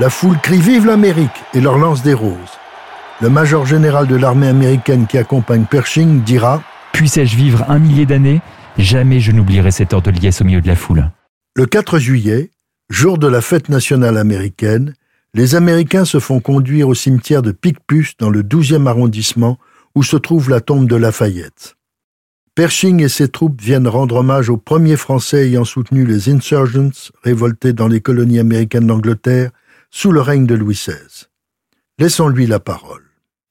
La 0.00 0.10
foule 0.10 0.36
crie 0.40 0.60
Vive 0.60 0.84
l'Amérique 0.84 1.44
et 1.54 1.60
leur 1.60 1.78
lance 1.78 2.02
des 2.02 2.12
roses. 2.12 2.58
Le 3.22 3.28
major 3.30 3.66
général 3.66 4.08
de 4.08 4.16
l'armée 4.16 4.48
américaine 4.48 5.06
qui 5.06 5.16
accompagne 5.16 5.64
Pershing 5.64 6.24
dira 6.24 6.60
Puissais-je 6.92 7.36
vivre 7.36 7.64
un 7.68 7.78
millier 7.78 8.04
d'années, 8.04 8.42
jamais 8.78 9.20
je 9.20 9.30
n'oublierai 9.30 9.70
cette 9.70 9.94
heure 9.94 10.02
de 10.02 10.10
liesse 10.10 10.40
au 10.40 10.44
milieu 10.44 10.60
de 10.60 10.66
la 10.66 10.74
foule. 10.74 11.12
Le 11.54 11.64
4 11.64 12.00
juillet, 12.00 12.50
jour 12.90 13.16
de 13.16 13.28
la 13.28 13.40
fête 13.40 13.68
nationale 13.68 14.16
américaine, 14.16 14.94
les 15.34 15.54
Américains 15.54 16.04
se 16.04 16.18
font 16.18 16.40
conduire 16.40 16.88
au 16.88 16.94
cimetière 16.94 17.42
de 17.42 17.52
Picpus 17.52 18.16
dans 18.18 18.30
le 18.30 18.42
12e 18.42 18.88
arrondissement 18.88 19.56
où 19.94 20.02
se 20.02 20.16
trouve 20.16 20.50
la 20.50 20.60
tombe 20.60 20.88
de 20.88 20.96
Lafayette. 20.96 21.76
Pershing 22.54 23.02
et 23.02 23.08
ses 23.08 23.26
troupes 23.26 23.60
viennent 23.60 23.88
rendre 23.88 24.16
hommage 24.16 24.48
aux 24.48 24.56
premiers 24.56 24.96
Français 24.96 25.48
ayant 25.48 25.64
soutenu 25.64 26.06
les 26.06 26.28
insurgents 26.28 27.10
révoltés 27.24 27.72
dans 27.72 27.88
les 27.88 28.00
colonies 28.00 28.38
américaines 28.38 28.86
d'Angleterre 28.86 29.50
sous 29.90 30.12
le 30.12 30.20
règne 30.20 30.46
de 30.46 30.54
Louis 30.54 30.76
XVI. 30.76 31.26
Laissons-lui 31.98 32.46
la 32.46 32.60
parole. 32.60 33.02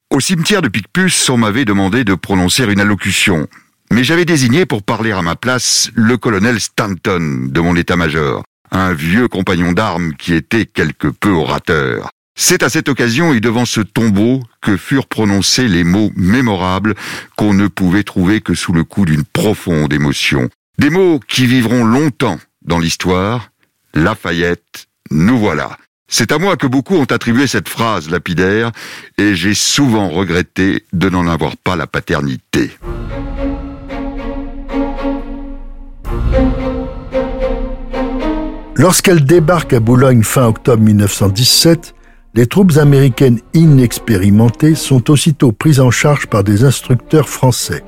Au 0.09 0.21
cimetière 0.21 0.61
de 0.61 0.69
Picpus, 0.69 1.29
on 1.29 1.35
m'avait 1.35 1.65
demandé 1.65 2.05
de 2.05 2.15
prononcer 2.15 2.63
une 2.63 2.79
allocution, 2.79 3.47
mais 3.91 4.05
j'avais 4.05 4.23
désigné 4.23 4.65
pour 4.65 4.83
parler 4.83 5.11
à 5.11 5.21
ma 5.21 5.35
place 5.35 5.91
le 5.95 6.15
colonel 6.15 6.61
Stanton 6.61 7.49
de 7.49 7.59
mon 7.59 7.75
état-major, 7.75 8.43
un 8.71 8.93
vieux 8.93 9.27
compagnon 9.27 9.73
d'armes 9.73 10.13
qui 10.13 10.33
était 10.33 10.65
quelque 10.65 11.09
peu 11.09 11.31
orateur. 11.31 12.09
C'est 12.35 12.63
à 12.63 12.69
cette 12.69 12.89
occasion 12.89 13.33
et 13.33 13.39
devant 13.39 13.65
ce 13.65 13.79
tombeau 13.81 14.41
que 14.61 14.75
furent 14.75 15.07
prononcés 15.07 15.67
les 15.67 15.83
mots 15.83 16.11
mémorables 16.15 16.95
qu'on 17.37 17.53
ne 17.53 17.67
pouvait 17.67 18.03
trouver 18.03 18.41
que 18.41 18.55
sous 18.55 18.73
le 18.73 18.83
coup 18.83 19.05
d'une 19.05 19.23
profonde 19.23 19.93
émotion. 19.93 20.49
Des 20.79 20.89
mots 20.89 21.19
qui 21.27 21.45
vivront 21.45 21.85
longtemps 21.85 22.39
dans 22.63 22.79
l'histoire. 22.79 23.51
Lafayette, 23.93 24.87
nous 25.11 25.37
voilà. 25.37 25.77
C'est 26.07 26.31
à 26.31 26.39
moi 26.39 26.57
que 26.57 26.65
beaucoup 26.65 26.95
ont 26.95 27.05
attribué 27.05 27.45
cette 27.45 27.69
phrase 27.69 28.09
lapidaire, 28.09 28.71
et 29.17 29.35
j'ai 29.35 29.53
souvent 29.53 30.09
regretté 30.09 30.83
de 30.91 31.09
n'en 31.09 31.27
avoir 31.27 31.55
pas 31.57 31.75
la 31.75 31.87
paternité. 31.87 32.71
Lorsqu'elle 38.75 39.23
débarque 39.23 39.73
à 39.73 39.79
Boulogne 39.79 40.23
fin 40.23 40.47
octobre 40.47 40.83
1917, 40.83 41.93
les 42.35 42.47
troupes 42.47 42.77
américaines 42.77 43.39
inexpérimentées 43.53 44.75
sont 44.75 45.11
aussitôt 45.11 45.51
prises 45.51 45.79
en 45.79 45.91
charge 45.91 46.27
par 46.27 46.43
des 46.43 46.63
instructeurs 46.63 47.29
français. 47.29 47.83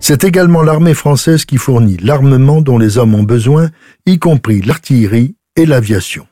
C'est 0.00 0.22
également 0.22 0.62
l'armée 0.62 0.94
française 0.94 1.44
qui 1.44 1.56
fournit 1.56 1.96
l'armement 2.00 2.62
dont 2.62 2.78
les 2.78 2.98
hommes 2.98 3.14
ont 3.14 3.24
besoin, 3.24 3.70
y 4.06 4.18
compris 4.18 4.62
l'artillerie 4.62 5.34
et 5.56 5.66
l'aviation. 5.66 6.26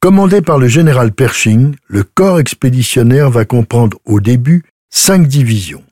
Commandé 0.00 0.42
par 0.42 0.58
le 0.58 0.66
général 0.66 1.12
Pershing, 1.12 1.76
le 1.86 2.02
corps 2.02 2.40
expéditionnaire 2.40 3.30
va 3.30 3.44
comprendre 3.44 3.98
au 4.04 4.20
début 4.20 4.64
cinq 4.90 5.28
divisions. 5.28 5.84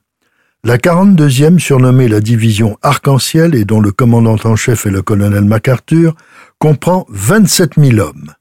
La 0.65 0.77
42e, 0.77 1.59
surnommée 1.59 2.07
la 2.07 2.19
division 2.19 2.77
Arc-en-Ciel 2.81 3.55
et 3.55 3.65
dont 3.65 3.81
le 3.81 3.91
commandant 3.91 4.37
en 4.43 4.55
chef 4.55 4.85
est 4.85 4.91
le 4.91 5.01
colonel 5.01 5.45
MacArthur, 5.45 6.15
comprend 6.59 7.05
27 7.09 7.71
000 7.77 7.99
hommes. 7.99 8.33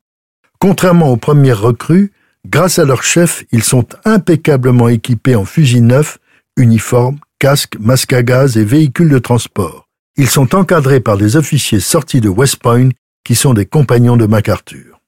Contrairement 0.59 1.11
aux 1.11 1.17
premières 1.17 1.61
recrues, 1.61 2.13
grâce 2.47 2.79
à 2.79 2.85
leur 2.85 3.03
chef, 3.03 3.45
ils 3.53 3.63
sont 3.63 3.87
impeccablement 4.05 4.89
équipés 4.89 5.35
en 5.35 5.45
fusils 5.45 5.85
neufs, 5.85 6.19
uniformes, 6.57 7.19
casques, 7.39 7.77
masques 7.81 8.13
à 8.13 8.23
gaz 8.23 8.57
et 8.57 8.65
véhicules 8.65 9.09
de 9.09 9.19
transport. 9.19 9.89
Ils 10.17 10.29
sont 10.29 10.55
encadrés 10.55 11.01
par 11.01 11.17
des 11.17 11.37
officiers 11.37 11.81
sortis 11.81 12.21
de 12.21 12.29
West 12.29 12.57
Point 12.57 12.91
qui 13.25 13.35
sont 13.35 13.55
des 13.55 13.67
compagnons 13.67 14.17
de 14.17 14.27
MacArthur. 14.27 15.01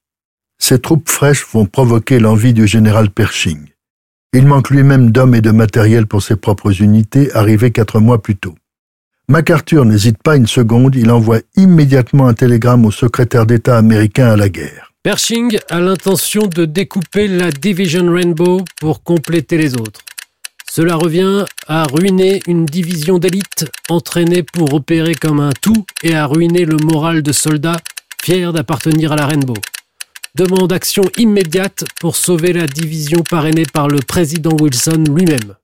Ces 0.59 0.79
troupes 0.79 1.09
fraîches 1.09 1.47
vont 1.53 1.67
provoquer 1.67 2.19
l'envie 2.19 2.55
du 2.55 2.67
général 2.67 3.11
Pershing. 3.11 3.69
Il 4.33 4.47
manque 4.47 4.71
lui-même 4.71 5.11
d'hommes 5.11 5.35
et 5.35 5.41
de 5.41 5.51
matériel 5.51 6.07
pour 6.07 6.23
ses 6.23 6.37
propres 6.37 6.83
unités, 6.83 7.33
arrivées 7.35 7.71
quatre 7.71 8.01
mois 8.01 8.21
plus 8.21 8.37
tôt. 8.37 8.55
MacArthur 9.29 9.85
n'hésite 9.85 10.23
pas 10.23 10.37
une 10.37 10.47
seconde, 10.47 10.97
il 10.97 11.11
envoie 11.11 11.41
immédiatement 11.57 12.27
un 12.27 12.35
télégramme 12.35 12.85
au 12.85 12.91
secrétaire 12.91 13.47
d'État 13.47 13.79
américain 13.79 14.27
à 14.27 14.37
la 14.37 14.49
guerre. 14.49 14.84
Pershing 15.05 15.59
a 15.69 15.81
l'intention 15.81 16.47
de 16.47 16.65
découper 16.65 17.29
la 17.29 17.53
Division 17.53 18.11
Rainbow 18.11 18.65
pour 18.81 19.03
compléter 19.03 19.59
les 19.59 19.75
autres. 19.75 20.01
Cela 20.67 20.97
revient 20.97 21.45
à 21.69 21.85
ruiner 21.85 22.41
une 22.47 22.65
division 22.65 23.19
d'élite 23.19 23.67
entraînée 23.91 24.43
pour 24.43 24.73
opérer 24.73 25.15
comme 25.15 25.41
un 25.41 25.53
tout 25.61 25.85
et 26.03 26.15
à 26.15 26.25
ruiner 26.25 26.65
le 26.65 26.79
moral 26.79 27.23
de 27.23 27.33
soldats 27.33 27.81
fiers 28.23 28.51
d'appartenir 28.51 29.13
à 29.13 29.17
la 29.17 29.27
Rainbow 29.27 29.55
demande 30.35 30.73
action 30.73 31.05
immédiate 31.19 31.85
pour 32.01 32.17
sauver 32.17 32.55
la 32.55 32.67
division 32.67 33.23
parrainée 33.23 33.67
par 33.71 33.89
le 33.89 33.99
président 33.99 34.57
Wilson 34.59 35.05
lui-même. 35.15 35.55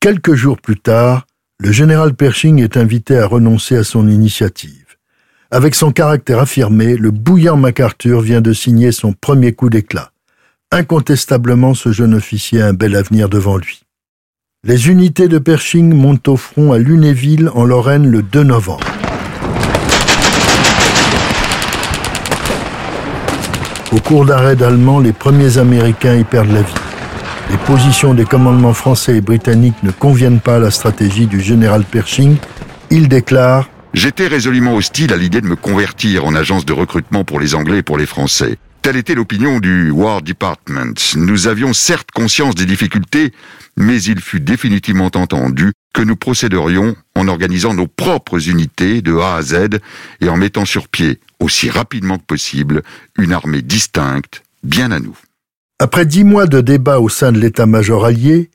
Quelques 0.00 0.34
jours 0.34 0.60
plus 0.60 0.78
tard, 0.78 1.26
le 1.58 1.72
général 1.72 2.14
Pershing 2.14 2.62
est 2.62 2.76
invité 2.76 3.18
à 3.18 3.26
renoncer 3.26 3.76
à 3.76 3.82
son 3.82 4.08
initiative. 4.08 4.83
Avec 5.54 5.76
son 5.76 5.92
caractère 5.92 6.40
affirmé, 6.40 6.96
le 6.96 7.12
bouillant 7.12 7.56
MacArthur 7.56 8.20
vient 8.22 8.40
de 8.40 8.52
signer 8.52 8.90
son 8.90 9.12
premier 9.12 9.52
coup 9.52 9.70
d'éclat. 9.70 10.10
Incontestablement, 10.72 11.74
ce 11.74 11.92
jeune 11.92 12.12
officier 12.12 12.60
a 12.60 12.66
un 12.66 12.72
bel 12.72 12.96
avenir 12.96 13.28
devant 13.28 13.56
lui. 13.56 13.84
Les 14.64 14.88
unités 14.88 15.28
de 15.28 15.38
Pershing 15.38 15.94
montent 15.94 16.26
au 16.26 16.36
front 16.36 16.72
à 16.72 16.78
Lunéville, 16.78 17.52
en 17.54 17.64
Lorraine, 17.64 18.10
le 18.10 18.22
2 18.22 18.42
novembre. 18.42 18.82
Au 23.92 24.00
cours 24.00 24.24
d'un 24.24 24.38
raid 24.38 24.60
allemand, 24.60 24.98
les 24.98 25.12
premiers 25.12 25.58
Américains 25.58 26.16
y 26.16 26.24
perdent 26.24 26.50
la 26.50 26.62
vie. 26.62 26.74
Les 27.52 27.58
positions 27.58 28.12
des 28.12 28.24
commandements 28.24 28.74
français 28.74 29.18
et 29.18 29.20
britanniques 29.20 29.84
ne 29.84 29.92
conviennent 29.92 30.40
pas 30.40 30.56
à 30.56 30.58
la 30.58 30.72
stratégie 30.72 31.28
du 31.28 31.40
général 31.40 31.84
Pershing. 31.84 32.38
Il 32.90 33.08
déclare 33.08 33.68
J'étais 33.94 34.26
résolument 34.26 34.74
hostile 34.74 35.12
à 35.12 35.16
l'idée 35.16 35.40
de 35.40 35.46
me 35.46 35.54
convertir 35.54 36.24
en 36.24 36.34
agence 36.34 36.66
de 36.66 36.72
recrutement 36.72 37.22
pour 37.22 37.38
les 37.38 37.54
Anglais 37.54 37.78
et 37.78 37.82
pour 37.82 37.96
les 37.96 38.06
Français. 38.06 38.58
Telle 38.82 38.96
était 38.96 39.14
l'opinion 39.14 39.60
du 39.60 39.90
War 39.92 40.20
Department. 40.20 40.94
Nous 41.16 41.46
avions 41.46 41.72
certes 41.72 42.10
conscience 42.10 42.56
des 42.56 42.66
difficultés, 42.66 43.32
mais 43.76 44.02
il 44.02 44.20
fut 44.20 44.40
définitivement 44.40 45.12
entendu 45.14 45.72
que 45.94 46.02
nous 46.02 46.16
procéderions 46.16 46.96
en 47.14 47.28
organisant 47.28 47.72
nos 47.72 47.86
propres 47.86 48.48
unités 48.48 49.00
de 49.00 49.16
A 49.16 49.36
à 49.36 49.42
Z 49.42 49.78
et 50.20 50.28
en 50.28 50.36
mettant 50.36 50.64
sur 50.64 50.88
pied, 50.88 51.20
aussi 51.38 51.70
rapidement 51.70 52.18
que 52.18 52.24
possible, 52.24 52.82
une 53.16 53.32
armée 53.32 53.62
distincte, 53.62 54.42
bien 54.64 54.90
à 54.90 54.98
nous. 54.98 55.16
Après 55.78 56.04
dix 56.04 56.24
mois 56.24 56.46
de 56.46 56.60
débats 56.60 56.98
au 56.98 57.08
sein 57.08 57.30
de 57.30 57.38
l'état-major 57.38 58.04
allié, 58.04 58.50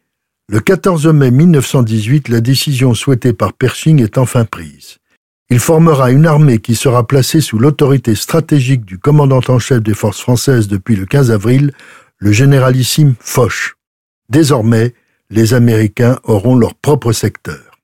le 0.50 0.60
14 0.60 1.08
mai 1.08 1.32
1918, 1.32 2.28
la 2.28 2.42
décision 2.42 2.94
souhaitée 2.94 3.34
par 3.34 3.54
Pershing 3.54 4.04
est 4.04 4.18
enfin 4.18 4.44
prise. 4.44 5.00
Il 5.52 5.60
formera 5.60 6.12
une 6.12 6.28
armée 6.28 6.60
qui 6.60 6.76
sera 6.76 7.08
placée 7.08 7.42
sous 7.42 7.58
l'autorité 7.58 8.14
stratégique 8.14 8.86
du 8.86 9.00
commandant 9.00 9.42
en 9.48 9.58
chef 9.58 9.82
des 9.82 9.96
forces 9.96 10.22
françaises 10.22 10.68
depuis 10.68 10.96
le 10.96 11.08
15 11.08 11.32
avril, 11.32 11.72
le 12.20 12.32
généralissime 12.32 13.16
Foch. 13.20 13.76
Désormais, 14.30 14.94
les 15.32 15.56
Américains 15.56 16.20
auront 16.24 16.56
leur 16.56 16.76
propre 16.76 17.14
secteur. 17.14 17.80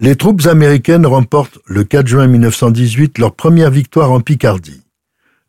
Les 0.00 0.14
troupes 0.14 0.46
américaines 0.46 1.06
remportent 1.06 1.58
le 1.66 1.84
4 1.84 2.06
juin 2.06 2.26
1918 2.26 3.18
leur 3.18 3.34
première 3.34 3.70
victoire 3.70 4.12
en 4.12 4.20
Picardie. 4.20 4.82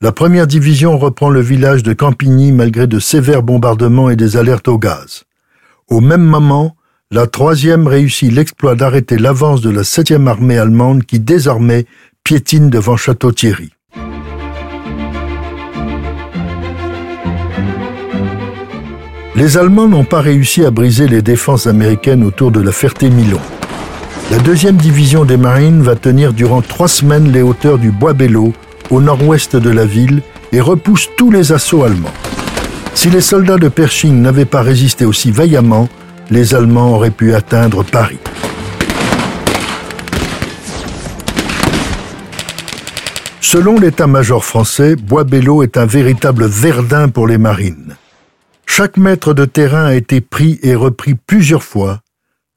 La 0.01 0.13
première 0.13 0.47
division 0.47 0.97
reprend 0.97 1.29
le 1.29 1.41
village 1.41 1.83
de 1.83 1.91
Campigny 1.91 2.53
malgré 2.53 2.88
de 2.88 2.99
sévères 2.99 3.43
bombardements 3.43 4.09
et 4.09 4.15
des 4.15 4.38
alertes 4.38 4.69
au 4.69 4.77
gaz. 4.77 5.25
Au 5.89 5.99
même 5.99 6.23
moment, 6.23 6.77
la 7.12 7.25
troisième 7.25 7.88
réussit 7.88 8.32
l'exploit 8.32 8.75
d'arrêter 8.75 9.18
l'avance 9.18 9.62
de 9.62 9.72
la 9.72 9.84
septième 9.84 10.28
armée 10.28 10.60
allemande 10.60 11.06
qui 11.06 11.20
désormais 11.20 11.88
piétine 12.24 12.70
devant 12.70 12.98
Château-Thierry. 12.98 13.72
Les 19.36 19.58
Allemands 19.58 19.88
n'ont 19.88 20.04
pas 20.04 20.22
réussi 20.22 20.63
à 20.63 20.70
briser 20.70 21.08
les 21.08 21.24
défenses 21.24 21.66
américaines 21.66 22.24
autour 22.24 22.51
de 22.51 22.62
la 22.62 22.72
Ferté-Milon. 22.72 23.39
La 24.30 24.38
deuxième 24.38 24.78
division 24.78 25.25
des 25.25 25.38
Marines 25.38 25.82
va 25.82 25.96
tenir 25.96 26.32
durant 26.32 26.62
trois 26.62 26.88
semaines 26.88 27.32
les 27.32 27.42
hauteurs 27.42 27.80
du 27.80 27.89
Bois-Bello, 27.89 28.54
au 28.92 29.01
nord-ouest 29.01 29.56
de 29.56 29.72
la 29.72 29.86
ville, 29.86 30.22
et 30.51 30.62
repousse 30.62 31.10
tous 31.18 31.32
les 31.32 31.54
assauts 31.54 31.84
allemands. 31.84 32.13
Si 32.94 33.10
les 33.10 33.22
soldats 33.22 33.58
de 33.58 33.70
Pershing 33.70 34.22
n'avaient 34.22 34.46
pas 34.46 34.62
résisté 34.62 35.06
aussi 35.06 35.32
vaillamment, 35.32 35.89
les 36.29 36.53
Allemands 36.53 36.93
auraient 36.95 37.12
pu 37.12 37.33
atteindre 37.33 37.83
Paris. 37.83 38.19
Selon 43.41 43.79
l'état-major 43.79 44.45
français, 44.45 44.95
Bois-Bello 44.95 45.63
est 45.63 45.77
un 45.77 45.88
véritable 45.88 46.45
Verdun 46.45 47.09
pour 47.09 47.27
les 47.27 47.39
marines. 47.39 47.98
Chaque 48.67 48.98
mètre 48.98 49.33
de 49.33 49.45
terrain 49.45 49.86
a 49.86 49.95
été 49.95 50.21
pris 50.21 50.59
et 50.62 50.75
repris 50.75 51.15
plusieurs 51.15 51.63
fois, 51.63 52.01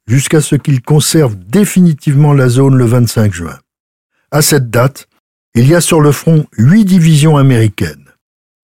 jusqu'à 0.06 0.42
ce 0.42 0.54
qu'il 0.54 0.82
conserve 0.82 1.36
définitivement 1.36 2.34
la 2.34 2.48
zone 2.50 2.76
le 2.76 2.84
25 2.84 3.32
juin. 3.32 3.58
À 4.30 4.42
cette 4.42 4.68
date, 4.68 5.08
il 5.54 5.66
y 5.66 5.74
a 5.74 5.80
sur 5.80 6.00
le 6.00 6.12
front 6.12 6.46
huit 6.58 6.84
divisions 6.84 7.38
américaines. 7.38 8.04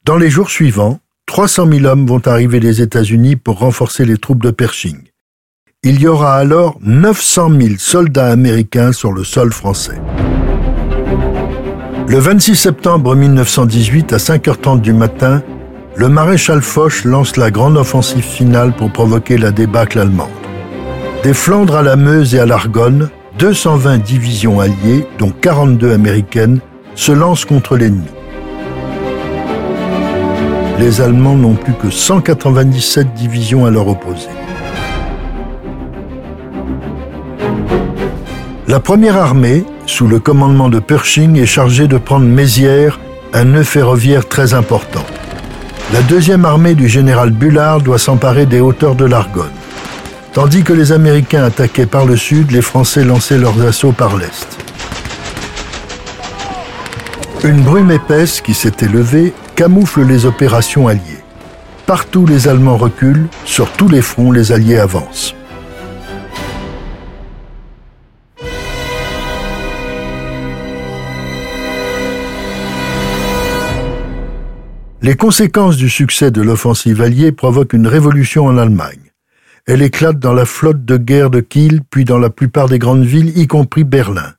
Dans 0.04 0.16
les 0.16 0.28
jours 0.28 0.50
suivants, 0.50 1.00
300 1.28 1.70
000 1.70 1.84
hommes 1.84 2.06
vont 2.06 2.26
arriver 2.26 2.58
des 2.58 2.80
États-Unis 2.80 3.36
pour 3.36 3.58
renforcer 3.58 4.06
les 4.06 4.16
troupes 4.16 4.42
de 4.42 4.50
Pershing. 4.50 4.96
Il 5.82 6.00
y 6.00 6.08
aura 6.08 6.34
alors 6.34 6.78
900 6.80 7.50
000 7.60 7.74
soldats 7.76 8.30
américains 8.30 8.92
sur 8.92 9.12
le 9.12 9.24
sol 9.24 9.52
français. 9.52 10.00
Le 12.08 12.18
26 12.18 12.56
septembre 12.56 13.14
1918, 13.14 14.14
à 14.14 14.16
5h30 14.16 14.80
du 14.80 14.94
matin, 14.94 15.42
le 15.96 16.08
maréchal 16.08 16.62
Foch 16.62 17.04
lance 17.04 17.36
la 17.36 17.50
grande 17.50 17.76
offensive 17.76 18.24
finale 18.24 18.72
pour 18.72 18.90
provoquer 18.90 19.36
la 19.36 19.50
débâcle 19.50 19.98
allemande. 19.98 20.28
Des 21.22 21.34
Flandres 21.34 21.76
à 21.76 21.82
la 21.82 21.96
Meuse 21.96 22.34
et 22.34 22.40
à 22.40 22.46
l'Argonne, 22.46 23.10
220 23.38 23.98
divisions 23.98 24.60
alliées, 24.60 25.06
dont 25.18 25.30
42 25.30 25.92
américaines, 25.92 26.60
se 26.94 27.12
lancent 27.12 27.44
contre 27.44 27.76
l'ennemi 27.76 28.08
les 30.78 31.00
Allemands 31.00 31.34
n'ont 31.34 31.54
plus 31.54 31.72
que 31.72 31.90
197 31.90 33.12
divisions 33.14 33.66
à 33.66 33.70
leur 33.70 33.88
opposer. 33.88 34.28
La 38.68 38.80
première 38.80 39.16
armée, 39.16 39.64
sous 39.86 40.06
le 40.06 40.20
commandement 40.20 40.68
de 40.68 40.78
Pershing, 40.78 41.36
est 41.38 41.46
chargée 41.46 41.88
de 41.88 41.98
prendre 41.98 42.26
Mézières, 42.26 43.00
un 43.32 43.44
nœud 43.44 43.64
ferroviaire 43.64 44.28
très 44.28 44.54
important. 44.54 45.04
La 45.92 46.02
deuxième 46.02 46.44
armée 46.44 46.74
du 46.74 46.86
général 46.86 47.30
Bullard 47.30 47.80
doit 47.80 47.98
s'emparer 47.98 48.46
des 48.46 48.60
hauteurs 48.60 48.94
de 48.94 49.06
l'Argonne. 49.06 49.46
Tandis 50.34 50.62
que 50.62 50.74
les 50.74 50.92
Américains 50.92 51.44
attaquaient 51.44 51.86
par 51.86 52.04
le 52.04 52.16
sud, 52.16 52.50
les 52.50 52.62
Français 52.62 53.04
lançaient 53.04 53.38
leurs 53.38 53.60
assauts 53.66 53.92
par 53.92 54.16
l'est. 54.16 54.46
Une 57.42 57.62
brume 57.62 57.90
épaisse 57.90 58.40
qui 58.40 58.52
s'était 58.52 58.88
levée 58.88 59.32
camoufle 59.58 60.04
les 60.04 60.24
opérations 60.24 60.86
alliées. 60.86 61.24
Partout 61.84 62.26
les 62.26 62.46
Allemands 62.46 62.76
reculent, 62.76 63.26
sur 63.44 63.68
tous 63.72 63.88
les 63.88 64.02
fronts 64.02 64.30
les 64.30 64.52
Alliés 64.52 64.78
avancent. 64.78 65.34
Les 75.02 75.16
conséquences 75.16 75.76
du 75.76 75.88
succès 75.88 76.30
de 76.30 76.40
l'offensive 76.40 77.02
alliée 77.02 77.32
provoquent 77.32 77.72
une 77.72 77.88
révolution 77.88 78.46
en 78.46 78.58
Allemagne. 78.58 79.10
Elle 79.66 79.82
éclate 79.82 80.20
dans 80.20 80.34
la 80.34 80.44
flotte 80.44 80.84
de 80.84 80.96
guerre 80.96 81.30
de 81.30 81.40
Kiel, 81.40 81.80
puis 81.90 82.04
dans 82.04 82.18
la 82.18 82.30
plupart 82.30 82.68
des 82.68 82.78
grandes 82.78 83.04
villes, 83.04 83.36
y 83.36 83.48
compris 83.48 83.82
Berlin. 83.82 84.34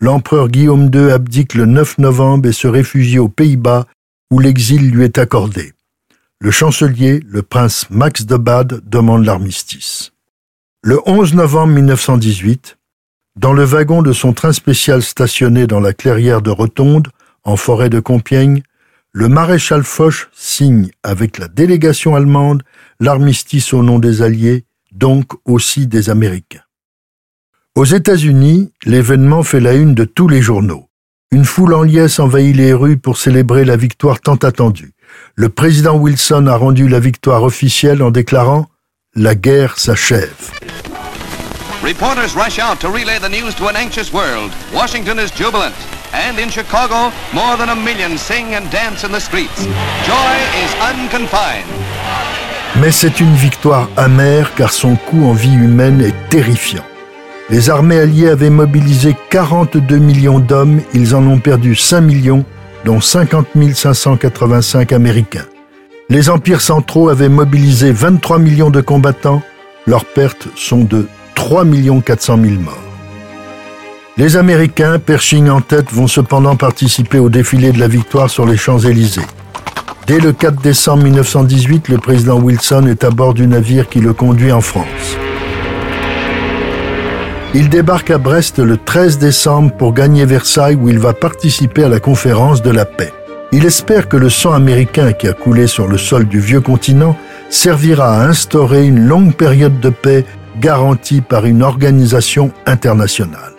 L'empereur 0.00 0.48
Guillaume 0.48 0.90
II 0.90 1.10
abdique 1.10 1.52
le 1.52 1.66
9 1.66 1.98
novembre 1.98 2.48
et 2.48 2.52
se 2.52 2.66
réfugie 2.66 3.18
aux 3.18 3.28
Pays-Bas 3.28 3.84
où 4.30 4.38
l'exil 4.38 4.90
lui 4.90 5.04
est 5.04 5.18
accordé. 5.18 5.72
Le 6.40 6.50
chancelier, 6.50 7.20
le 7.26 7.42
prince 7.42 7.88
Max 7.90 8.26
de 8.26 8.36
Bade, 8.36 8.82
demande 8.84 9.24
l'armistice. 9.24 10.12
Le 10.82 11.00
11 11.06 11.34
novembre 11.34 11.72
1918, 11.74 12.76
dans 13.36 13.52
le 13.52 13.64
wagon 13.64 14.02
de 14.02 14.12
son 14.12 14.32
train 14.32 14.52
spécial 14.52 15.02
stationné 15.02 15.66
dans 15.66 15.80
la 15.80 15.92
clairière 15.92 16.42
de 16.42 16.50
Rotonde, 16.50 17.08
en 17.44 17.56
forêt 17.56 17.90
de 17.90 18.00
Compiègne, 18.00 18.62
le 19.12 19.28
maréchal 19.28 19.84
Foch 19.84 20.28
signe 20.34 20.90
avec 21.02 21.38
la 21.38 21.48
délégation 21.48 22.16
allemande 22.16 22.62
l'armistice 23.00 23.72
au 23.72 23.82
nom 23.82 23.98
des 23.98 24.22
Alliés, 24.22 24.64
donc 24.92 25.32
aussi 25.44 25.86
des 25.86 26.10
Américains. 26.10 26.62
Aux 27.76 27.84
États-Unis, 27.84 28.72
l'événement 28.84 29.42
fait 29.42 29.60
la 29.60 29.74
une 29.74 29.94
de 29.94 30.04
tous 30.04 30.28
les 30.28 30.42
journaux. 30.42 30.88
Une 31.34 31.44
foule 31.44 31.74
en 31.74 31.82
liesse 31.82 32.20
envahit 32.20 32.54
les 32.54 32.72
rues 32.72 32.96
pour 32.96 33.18
célébrer 33.18 33.64
la 33.64 33.76
victoire 33.76 34.20
tant 34.20 34.36
attendue. 34.36 34.92
Le 35.34 35.48
président 35.48 35.96
Wilson 35.96 36.46
a 36.46 36.54
rendu 36.54 36.86
la 36.86 37.00
victoire 37.00 37.42
officielle 37.42 38.04
en 38.04 38.12
déclarant 38.12 38.66
La 39.16 39.34
guerre 39.34 39.76
s'achève. 39.76 40.52
Reporters 41.82 42.36
rush 42.36 42.60
out 42.60 42.78
to 42.78 42.88
relay 42.88 43.18
the 43.18 43.28
news 43.28 43.52
to 43.56 43.66
an 43.66 43.74
anxious 43.74 44.12
world. 44.12 44.52
Washington 44.72 45.18
is 45.18 45.32
jubilant. 45.36 45.74
And 46.12 46.38
in 46.38 46.50
Chicago, 46.50 47.10
more 47.32 47.56
than 47.58 47.68
a 47.68 47.74
million 47.74 48.16
sing 48.16 48.54
and 48.54 48.70
dance 48.70 49.02
in 49.04 49.10
the 49.10 49.18
streets. 49.18 49.66
Joy 50.06 50.36
is 50.62 50.72
unconfined. 50.80 51.66
Mais 52.80 52.92
c'est 52.92 53.18
une 53.18 53.34
victoire 53.34 53.88
amère 53.96 54.54
car 54.54 54.72
son 54.72 54.94
coût 54.94 55.24
en 55.24 55.32
vie 55.32 55.52
humaine 55.52 56.00
est 56.00 56.14
terrifiant. 56.30 56.84
Les 57.50 57.68
armées 57.68 57.98
alliées 57.98 58.30
avaient 58.30 58.48
mobilisé 58.48 59.14
42 59.28 59.98
millions 59.98 60.38
d'hommes, 60.38 60.80
ils 60.94 61.14
en 61.14 61.26
ont 61.26 61.38
perdu 61.38 61.74
5 61.74 62.00
millions, 62.00 62.44
dont 62.86 63.02
50 63.02 63.46
585 63.74 64.92
Américains. 64.92 65.44
Les 66.08 66.30
empires 66.30 66.62
centraux 66.62 67.10
avaient 67.10 67.28
mobilisé 67.28 67.92
23 67.92 68.38
millions 68.38 68.70
de 68.70 68.80
combattants, 68.80 69.42
leurs 69.86 70.06
pertes 70.06 70.48
sont 70.56 70.84
de 70.84 71.06
3 71.34 71.66
400 72.04 72.38
000 72.42 72.54
morts. 72.62 72.78
Les 74.16 74.36
Américains, 74.36 74.98
Pershing 74.98 75.50
en 75.50 75.60
tête, 75.60 75.92
vont 75.92 76.06
cependant 76.06 76.56
participer 76.56 77.18
au 77.18 77.28
défilé 77.28 77.72
de 77.72 77.80
la 77.80 77.88
victoire 77.88 78.30
sur 78.30 78.46
les 78.46 78.56
Champs-Élysées. 78.56 79.26
Dès 80.06 80.18
le 80.18 80.32
4 80.32 80.62
décembre 80.62 81.02
1918, 81.04 81.88
le 81.88 81.98
président 81.98 82.38
Wilson 82.38 82.86
est 82.86 83.04
à 83.04 83.10
bord 83.10 83.34
du 83.34 83.46
navire 83.46 83.88
qui 83.88 84.00
le 84.00 84.14
conduit 84.14 84.52
en 84.52 84.60
France. 84.60 85.18
Il 87.56 87.68
débarque 87.68 88.10
à 88.10 88.18
Brest 88.18 88.58
le 88.58 88.76
13 88.76 89.18
décembre 89.18 89.76
pour 89.76 89.94
gagner 89.94 90.24
Versailles 90.24 90.74
où 90.74 90.88
il 90.88 90.98
va 90.98 91.12
participer 91.12 91.84
à 91.84 91.88
la 91.88 92.00
conférence 92.00 92.62
de 92.62 92.70
la 92.70 92.84
paix. 92.84 93.12
Il 93.52 93.64
espère 93.64 94.08
que 94.08 94.16
le 94.16 94.28
sang 94.28 94.52
américain 94.52 95.12
qui 95.12 95.28
a 95.28 95.34
coulé 95.34 95.68
sur 95.68 95.86
le 95.86 95.96
sol 95.96 96.26
du 96.26 96.40
vieux 96.40 96.60
continent 96.60 97.16
servira 97.50 98.16
à 98.16 98.26
instaurer 98.26 98.84
une 98.84 99.06
longue 99.06 99.36
période 99.36 99.78
de 99.78 99.90
paix 99.90 100.24
garantie 100.60 101.20
par 101.20 101.46
une 101.46 101.62
organisation 101.62 102.50
internationale. 102.66 103.52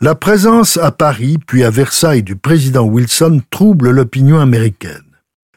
La 0.00 0.14
présence 0.14 0.78
à 0.78 0.90
Paris 0.90 1.36
puis 1.46 1.64
à 1.64 1.70
Versailles 1.70 2.22
du 2.22 2.36
président 2.36 2.84
Wilson 2.84 3.42
trouble 3.50 3.90
l'opinion 3.90 4.40
américaine. 4.40 5.04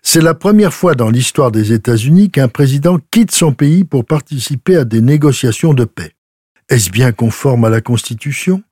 C'est 0.01 0.21
la 0.21 0.33
première 0.33 0.73
fois 0.73 0.93
dans 0.93 1.09
l'histoire 1.09 1.51
des 1.51 1.71
États-Unis 1.71 2.31
qu'un 2.31 2.49
président 2.49 2.99
quitte 3.11 3.31
son 3.31 3.53
pays 3.53 3.85
pour 3.85 4.03
participer 4.03 4.75
à 4.75 4.83
des 4.83 4.99
négociations 4.99 5.73
de 5.73 5.85
paix. 5.85 6.11
Est-ce 6.67 6.89
bien 6.89 7.11
conforme 7.11 7.65
à 7.65 7.69
la 7.69 7.79
Constitution? 7.79 8.63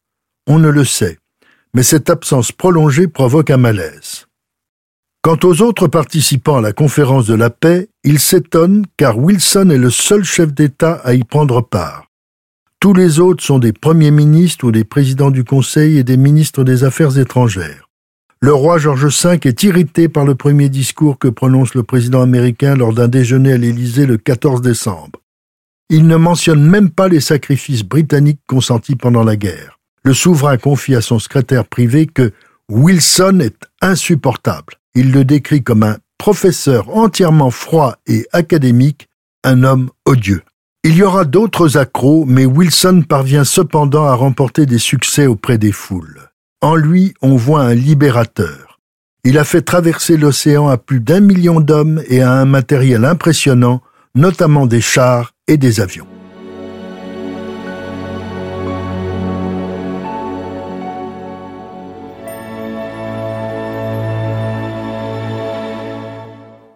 On 0.48 0.58
ne 0.58 0.70
le 0.70 0.84
sait, 0.84 1.20
mais 1.76 1.84
cette 1.84 2.10
absence 2.10 2.52
prolongée 2.52 3.08
provoque 3.08 3.52
un 3.52 3.58
malaise. 3.58 4.26
Quant 5.22 5.38
aux 5.44 5.62
autres 5.62 5.88
participants 5.88 6.58
à 6.58 6.62
la 6.62 6.74
conférence 6.74 7.28
de 7.28 7.36
la 7.36 7.52
paix, 7.52 7.90
ils 8.04 8.20
s'étonnent 8.20 8.88
car 8.98 9.20
Wilson 9.20 9.70
est 9.70 9.78
le 9.78 9.92
seul 9.92 10.24
chef 10.24 10.52
d'État 10.54 11.02
à 11.04 11.14
y 11.14 11.24
prendre 11.24 11.62
part. 11.62 12.08
Tous 12.80 12.94
les 12.96 13.20
autres 13.20 13.44
sont 13.44 13.60
des 13.60 13.74
premiers 13.74 14.12
ministres 14.12 14.66
ou 14.66 14.72
des 14.72 14.84
présidents 14.84 15.32
du 15.32 15.44
Conseil 15.44 16.00
et 16.00 16.04
des 16.04 16.18
ministres 16.18 16.64
des 16.64 16.84
Affaires 16.84 17.20
étrangères. 17.20 17.88
Le 18.42 18.54
roi 18.54 18.80
George 18.80 19.06
V 19.06 19.40
est 19.44 19.64
irrité 19.64 20.10
par 20.10 20.26
le 20.26 20.34
premier 20.34 20.68
discours 20.68 21.20
que 21.20 21.28
prononce 21.28 21.76
le 21.76 21.84
président 21.84 22.24
américain 22.24 22.76
lors 22.76 22.94
d'un 22.94 23.08
déjeuner 23.08 23.54
à 23.54 23.58
l'Élysée 23.58 24.08
le 24.08 24.18
14 24.18 24.62
décembre. 24.62 25.23
Il 25.90 26.08
ne 26.08 26.16
mentionne 26.16 26.64
même 26.64 26.90
pas 26.90 27.08
les 27.08 27.20
sacrifices 27.20 27.84
britanniques 27.84 28.42
consentis 28.48 28.96
pendant 28.96 29.24
la 29.24 29.36
guerre. 29.36 29.80
Le 30.04 30.14
souverain 30.14 30.58
confie 30.58 30.96
à 30.96 31.02
son 31.02 31.20
secrétaire 31.20 31.66
privé 31.66 32.08
que 32.08 32.32
Wilson 32.70 33.40
est 33.42 33.68
insupportable. 33.82 34.74
Il 34.96 35.12
le 35.12 35.26
décrit 35.26 35.64
comme 35.64 35.84
un 35.84 35.98
professeur 36.18 36.96
entièrement 36.96 37.52
froid 37.52 37.98
et 38.08 38.26
académique, 38.32 39.08
un 39.44 39.64
homme 39.64 39.90
odieux. 40.06 40.44
Il 40.84 40.96
y 40.96 41.04
aura 41.04 41.26
d'autres 41.26 41.78
accros, 41.78 42.26
mais 42.26 42.46
Wilson 42.46 43.04
parvient 43.08 43.46
cependant 43.46 44.06
à 44.06 44.16
remporter 44.16 44.66
des 44.66 44.78
succès 44.80 45.28
auprès 45.28 45.58
des 45.58 45.72
foules. 45.72 46.30
En 46.62 46.76
lui, 46.76 47.14
on 47.22 47.36
voit 47.36 47.62
un 47.64 47.74
libérateur. 47.74 48.80
Il 49.24 49.38
a 49.38 49.46
fait 49.46 49.62
traverser 49.62 50.18
l'océan 50.18 50.68
à 50.68 50.78
plus 50.78 51.00
d'un 51.00 51.22
million 51.22 51.62
d'hommes 51.62 52.02
et 52.08 52.22
à 52.22 52.34
un 52.34 52.46
matériel 52.46 53.06
impressionnant, 53.06 53.82
notamment 54.16 54.66
des 54.66 54.82
chars 54.82 55.33
et 55.48 55.58
des 55.58 55.82
avions. 55.82 56.08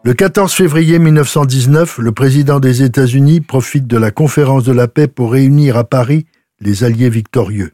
Le 0.03 0.13
14 0.13 0.53
février 0.53 0.99
1919, 0.99 1.97
le 1.97 2.11
président 2.13 2.61
des 2.61 2.81
États-Unis 2.81 3.41
profite 3.41 3.87
de 3.87 3.97
la 3.97 4.11
conférence 4.11 4.63
de 4.63 4.71
la 4.71 4.87
paix 4.87 5.07
pour 5.07 5.33
réunir 5.33 5.75
à 5.75 5.83
Paris 5.83 6.25
les 6.61 6.85
alliés 6.85 7.09
victorieux. 7.09 7.73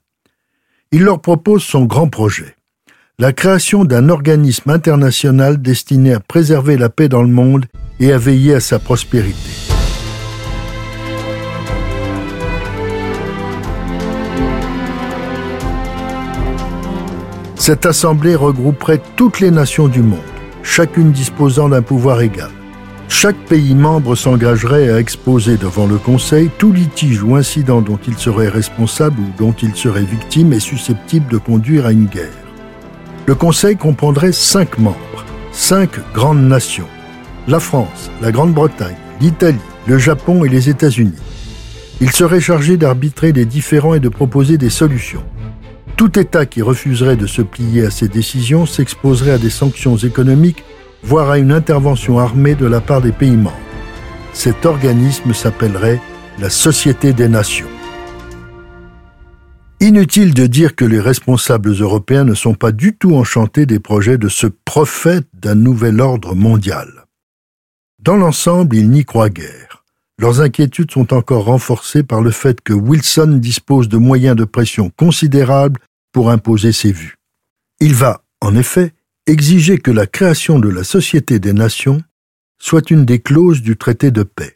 Il 0.91 1.03
leur 1.03 1.21
propose 1.21 1.63
son 1.63 1.86
grand 1.86 2.08
projet, 2.08 2.56
la 3.19 3.34
création 3.34 3.86
d'un 3.86 4.10
organisme 4.10 4.69
international 4.71 5.62
destiné 5.62 6.13
à 6.13 6.19
préserver 6.19 6.77
la 6.77 6.89
paix 6.89 7.08
dans 7.08 7.21
le 7.21 7.29
monde 7.29 7.65
et 7.99 8.12
à 8.12 8.17
veiller 8.17 8.56
à 8.56 8.60
sa 8.60 8.79
prospérité. 8.79 9.72
Cette 17.65 17.86
assemblée 17.86 18.36
regrouperait 18.36 19.02
toutes 19.15 19.39
les 19.39 19.49
nations 19.49 19.88
du 19.88 20.02
monde 20.02 20.19
chacune 20.63 21.13
disposant 21.13 21.69
d'un 21.69 21.82
pouvoir 21.82 22.19
égal. 22.19 22.49
Chaque 23.08 23.38
pays 23.45 23.73
membre 23.73 24.15
s'engagerait 24.15 24.91
à 24.91 24.99
exposer 24.99 25.56
devant 25.56 25.88
le 25.88 25.95
Conseil 25.97 26.49
tout 26.58 26.73
litige 26.73 27.23
ou 27.23 27.38
incident 27.38 27.80
dont 27.80 27.99
il 28.06 28.17
serait 28.17 28.49
responsable 28.49 29.17
ou 29.21 29.32
dont 29.38 29.54
il 29.63 29.78
serait 29.78 30.04
victime 30.04 30.52
et 30.52 30.60
susceptible 30.60 31.32
de 31.32 31.38
conduire 31.38 31.86
à 31.86 31.93
une 31.93 32.08
guerre. 32.08 32.36
Le 33.28 33.36
Conseil 33.36 33.78
comprendrait 33.78 34.34
cinq 34.34 34.78
membres, 34.78 35.23
cinq 35.54 35.91
grandes 36.13 36.45
nations, 36.45 36.89
la 37.47 37.62
France, 37.62 38.12
la 38.21 38.34
Grande-Bretagne, 38.34 38.97
l'Italie, 39.21 39.56
le 39.88 39.97
Japon 39.97 40.43
et 40.43 40.49
les 40.49 40.67
États-Unis. 40.67 41.15
Il 42.02 42.12
serait 42.12 42.41
chargé 42.41 42.76
d'arbitrer 42.76 43.32
les 43.32 43.45
différends 43.45 43.93
et 43.93 44.02
de 44.02 44.10
proposer 44.10 44.58
des 44.58 44.69
solutions. 44.69 45.23
Tout 45.95 46.17
État 46.19 46.45
qui 46.45 46.62
refuserait 46.62 47.15
de 47.15 47.27
se 47.27 47.41
plier 47.41 47.86
à 47.86 47.91
ces 47.91 48.08
décisions 48.08 48.65
s'exposerait 48.65 49.32
à 49.32 49.38
des 49.38 49.49
sanctions 49.49 49.97
économiques, 49.97 50.63
voire 51.03 51.29
à 51.29 51.38
une 51.38 51.51
intervention 51.51 52.19
armée 52.19 52.56
de 52.56 52.65
la 52.65 52.82
part 52.82 53.01
des 53.01 53.12
pays 53.12 53.38
membres. 53.38 53.58
Cet 54.34 54.65
organisme 54.65 55.34
s'appellerait 55.34 56.01
la 56.39 56.49
Société 56.49 57.13
des 57.13 57.27
Nations. 57.27 57.67
Inutile 59.79 60.34
de 60.34 60.47
dire 60.47 60.75
que 60.75 60.86
les 60.86 60.99
responsables 60.99 61.73
européens 61.73 62.23
ne 62.23 62.34
sont 62.34 62.56
pas 62.56 62.71
du 62.71 62.95
tout 62.95 63.15
enchantés 63.15 63.65
des 63.65 63.79
projets 63.79 64.17
de 64.17 64.29
ce 64.29 64.47
prophète 64.47 65.27
d'un 65.34 65.56
nouvel 65.56 65.99
ordre 65.99 66.36
mondial. 66.36 67.06
Dans 67.99 68.15
l'ensemble, 68.15 68.75
ils 68.77 68.89
n'y 68.89 69.06
croient 69.06 69.29
guère. 69.29 69.72
Leurs 70.23 70.39
inquiétudes 70.39 70.89
sont 70.89 71.13
encore 71.13 71.43
renforcées 71.43 72.01
par 72.01 72.21
le 72.21 72.31
fait 72.31 72.62
que 72.62 72.71
Wilson 72.71 73.39
dispose 73.41 73.89
de 73.89 73.97
moyens 73.97 74.38
de 74.38 74.45
pression 74.45 74.89
considérables 74.95 75.81
pour 76.13 76.29
imposer 76.29 76.71
ses 76.71 76.93
vues. 76.93 77.17
Il 77.81 77.93
va, 77.93 78.21
en 78.39 78.55
effet, 78.55 78.93
exiger 79.27 79.79
que 79.79 79.91
la 79.91 80.07
création 80.07 80.59
de 80.59 80.69
la 80.69 80.86
Société 80.86 81.39
des 81.39 81.51
Nations 81.51 82.01
soit 82.57 82.89
une 82.89 83.03
des 83.03 83.19
clauses 83.19 83.62
du 83.62 83.75
traité 83.75 84.12
de 84.12 84.23
paix. 84.23 84.55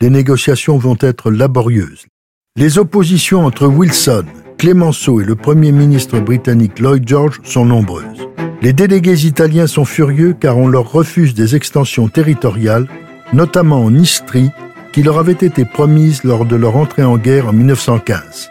Les 0.00 0.08
négociations 0.08 0.78
vont 0.78 0.98
être 1.00 1.32
laborieuses. 1.32 2.06
Les 2.54 2.78
oppositions 2.78 3.44
entre 3.44 3.66
Wilson, 3.66 4.26
Clemenceau 4.56 5.20
et 5.20 5.24
le 5.24 5.34
Premier 5.34 5.72
ministre 5.72 6.20
britannique 6.20 6.78
Lloyd 6.78 7.08
George 7.08 7.40
sont 7.42 7.64
nombreuses. 7.64 8.28
Les 8.62 8.72
délégués 8.72 9.26
italiens 9.26 9.66
sont 9.66 9.84
furieux 9.84 10.36
car 10.38 10.56
on 10.56 10.68
leur 10.68 10.92
refuse 10.92 11.34
des 11.34 11.56
extensions 11.56 12.06
territoriales, 12.06 12.86
notamment 13.32 13.82
en 13.82 13.92
Istrie, 13.92 14.52
qui 14.96 15.02
leur 15.02 15.18
avaient 15.18 15.32
été 15.32 15.66
promises 15.66 16.24
lors 16.24 16.46
de 16.46 16.56
leur 16.56 16.74
entrée 16.74 17.04
en 17.04 17.18
guerre 17.18 17.48
en 17.48 17.52
1915. 17.52 18.50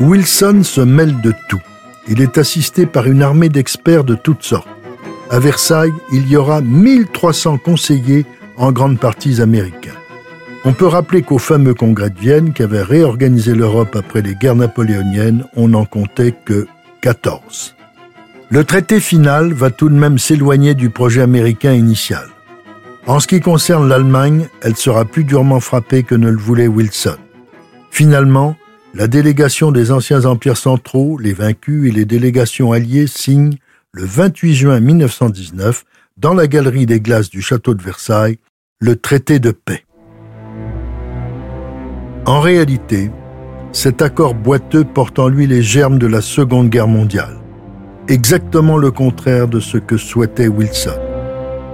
Wilson 0.00 0.64
se 0.64 0.80
mêle 0.80 1.20
de 1.20 1.32
tout. 1.48 1.62
Il 2.08 2.20
est 2.20 2.38
assisté 2.38 2.86
par 2.86 3.06
une 3.06 3.22
armée 3.22 3.48
d'experts 3.48 4.02
de 4.02 4.16
toutes 4.16 4.42
sortes. 4.42 4.66
À 5.30 5.38
Versailles, 5.38 5.92
il 6.12 6.28
y 6.28 6.36
aura 6.36 6.60
1300 6.60 7.58
conseillers, 7.58 8.26
en 8.56 8.72
grande 8.72 8.98
partie 8.98 9.40
américains. 9.40 9.94
On 10.64 10.72
peut 10.72 10.88
rappeler 10.88 11.22
qu'au 11.22 11.38
fameux 11.38 11.74
congrès 11.74 12.10
de 12.10 12.18
Vienne, 12.18 12.52
qui 12.52 12.64
avait 12.64 12.82
réorganisé 12.82 13.54
l'Europe 13.54 13.94
après 13.94 14.22
les 14.22 14.34
guerres 14.34 14.56
napoléoniennes, 14.56 15.44
on 15.54 15.68
n'en 15.68 15.84
comptait 15.84 16.34
que 16.44 16.66
14. 17.00 17.76
Le 18.50 18.64
traité 18.64 18.98
final 18.98 19.52
va 19.52 19.70
tout 19.70 19.88
de 19.88 19.94
même 19.94 20.18
s'éloigner 20.18 20.74
du 20.74 20.90
projet 20.90 21.22
américain 21.22 21.74
initial. 21.74 22.26
En 23.06 23.20
ce 23.20 23.28
qui 23.28 23.38
concerne 23.38 23.88
l'Allemagne, 23.88 24.48
elle 24.62 24.74
sera 24.74 25.04
plus 25.04 25.22
durement 25.22 25.60
frappée 25.60 26.02
que 26.02 26.16
ne 26.16 26.28
le 26.28 26.36
voulait 26.36 26.66
Wilson. 26.66 27.16
Finalement, 27.92 28.56
la 28.94 29.06
délégation 29.06 29.70
des 29.70 29.92
anciens 29.92 30.24
empires 30.24 30.56
centraux, 30.56 31.16
les 31.16 31.32
vaincus 31.32 31.88
et 31.88 31.92
les 31.92 32.04
délégations 32.04 32.72
alliées 32.72 33.06
signent 33.06 33.58
le 33.92 34.04
28 34.04 34.54
juin 34.54 34.80
1919, 34.80 35.84
dans 36.16 36.34
la 36.34 36.48
galerie 36.48 36.86
des 36.86 37.00
glaces 37.00 37.30
du 37.30 37.42
château 37.42 37.74
de 37.74 37.82
Versailles, 37.82 38.38
le 38.80 38.96
traité 38.96 39.38
de 39.38 39.52
paix. 39.52 39.84
En 42.26 42.40
réalité, 42.40 43.12
cet 43.70 44.02
accord 44.02 44.34
boiteux 44.34 44.84
porte 44.84 45.20
en 45.20 45.28
lui 45.28 45.46
les 45.46 45.62
germes 45.62 45.98
de 45.98 46.08
la 46.08 46.20
Seconde 46.20 46.70
Guerre 46.70 46.88
mondiale, 46.88 47.38
exactement 48.08 48.78
le 48.78 48.90
contraire 48.90 49.46
de 49.46 49.60
ce 49.60 49.78
que 49.78 49.96
souhaitait 49.96 50.48
Wilson. 50.48 51.15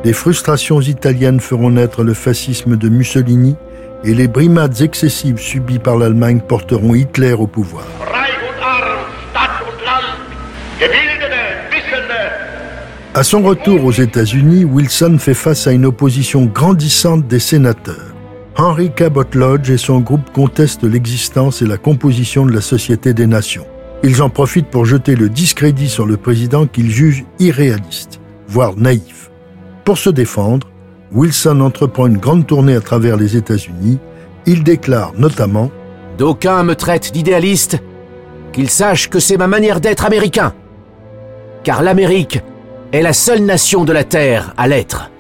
Les 0.04 0.12
frustrations 0.12 0.80
italiennes 0.80 1.38
feront 1.38 1.70
naître 1.70 2.02
le 2.02 2.12
fascisme 2.12 2.76
de 2.76 2.88
Mussolini 2.88 3.54
et 4.02 4.14
les 4.14 4.26
brimades 4.26 4.80
excessives 4.80 5.38
subies 5.38 5.78
par 5.78 5.96
l'Allemagne 5.96 6.40
porteront 6.40 6.94
Hitler 6.94 7.34
au 7.34 7.46
pouvoir. 7.46 7.86
À 13.14 13.22
son 13.22 13.42
retour 13.42 13.84
aux 13.84 13.92
États-Unis, 13.92 14.64
Wilson 14.64 15.18
fait 15.20 15.34
face 15.34 15.66
à 15.66 15.72
une 15.72 15.86
opposition 15.86 16.46
grandissante 16.46 17.28
des 17.28 17.38
sénateurs. 17.38 18.14
Henry 18.56 18.90
Cabot 18.92 19.24
Lodge 19.34 19.70
et 19.70 19.76
son 19.76 20.00
groupe 20.00 20.32
contestent 20.32 20.84
l'existence 20.84 21.62
et 21.62 21.66
la 21.66 21.76
composition 21.76 22.44
de 22.44 22.52
la 22.52 22.60
Société 22.60 23.14
des 23.14 23.26
Nations. 23.26 23.66
Ils 24.02 24.20
en 24.20 24.30
profitent 24.30 24.70
pour 24.70 24.84
jeter 24.84 25.14
le 25.14 25.28
discrédit 25.28 25.88
sur 25.88 26.06
le 26.06 26.16
président 26.16 26.66
qu'ils 26.66 26.90
jugent 26.90 27.24
irréaliste, 27.38 28.20
voire 28.48 28.76
naïf. 28.76 29.31
Pour 29.84 29.98
se 29.98 30.10
défendre, 30.10 30.68
Wilson 31.12 31.60
entreprend 31.60 32.06
une 32.06 32.18
grande 32.18 32.46
tournée 32.46 32.76
à 32.76 32.80
travers 32.80 33.16
les 33.16 33.36
États-Unis. 33.36 33.98
Il 34.46 34.62
déclare 34.62 35.12
notamment 35.16 35.70
D'aucuns 36.18 36.62
me 36.62 36.74
traitent 36.74 37.12
d'idéaliste, 37.12 37.78
qu'ils 38.52 38.70
sachent 38.70 39.10
que 39.10 39.18
c'est 39.18 39.36
ma 39.36 39.48
manière 39.48 39.80
d'être 39.80 40.04
américain. 40.04 40.54
Car 41.64 41.82
l'Amérique 41.82 42.40
est 42.92 43.02
la 43.02 43.12
seule 43.12 43.44
nation 43.44 43.84
de 43.84 43.92
la 43.92 44.04
Terre 44.04 44.54
à 44.56 44.68
l'être. 44.68 45.10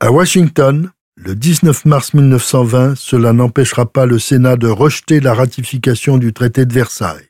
À 0.00 0.10
Washington, 0.10 0.90
le 1.16 1.34
19 1.34 1.84
mars 1.84 2.14
1920, 2.14 2.94
cela 2.96 3.32
n'empêchera 3.34 3.84
pas 3.84 4.06
le 4.06 4.18
Sénat 4.18 4.56
de 4.56 4.68
rejeter 4.68 5.20
la 5.20 5.34
ratification 5.34 6.16
du 6.16 6.32
traité 6.32 6.64
de 6.64 6.72
Versailles. 6.72 7.29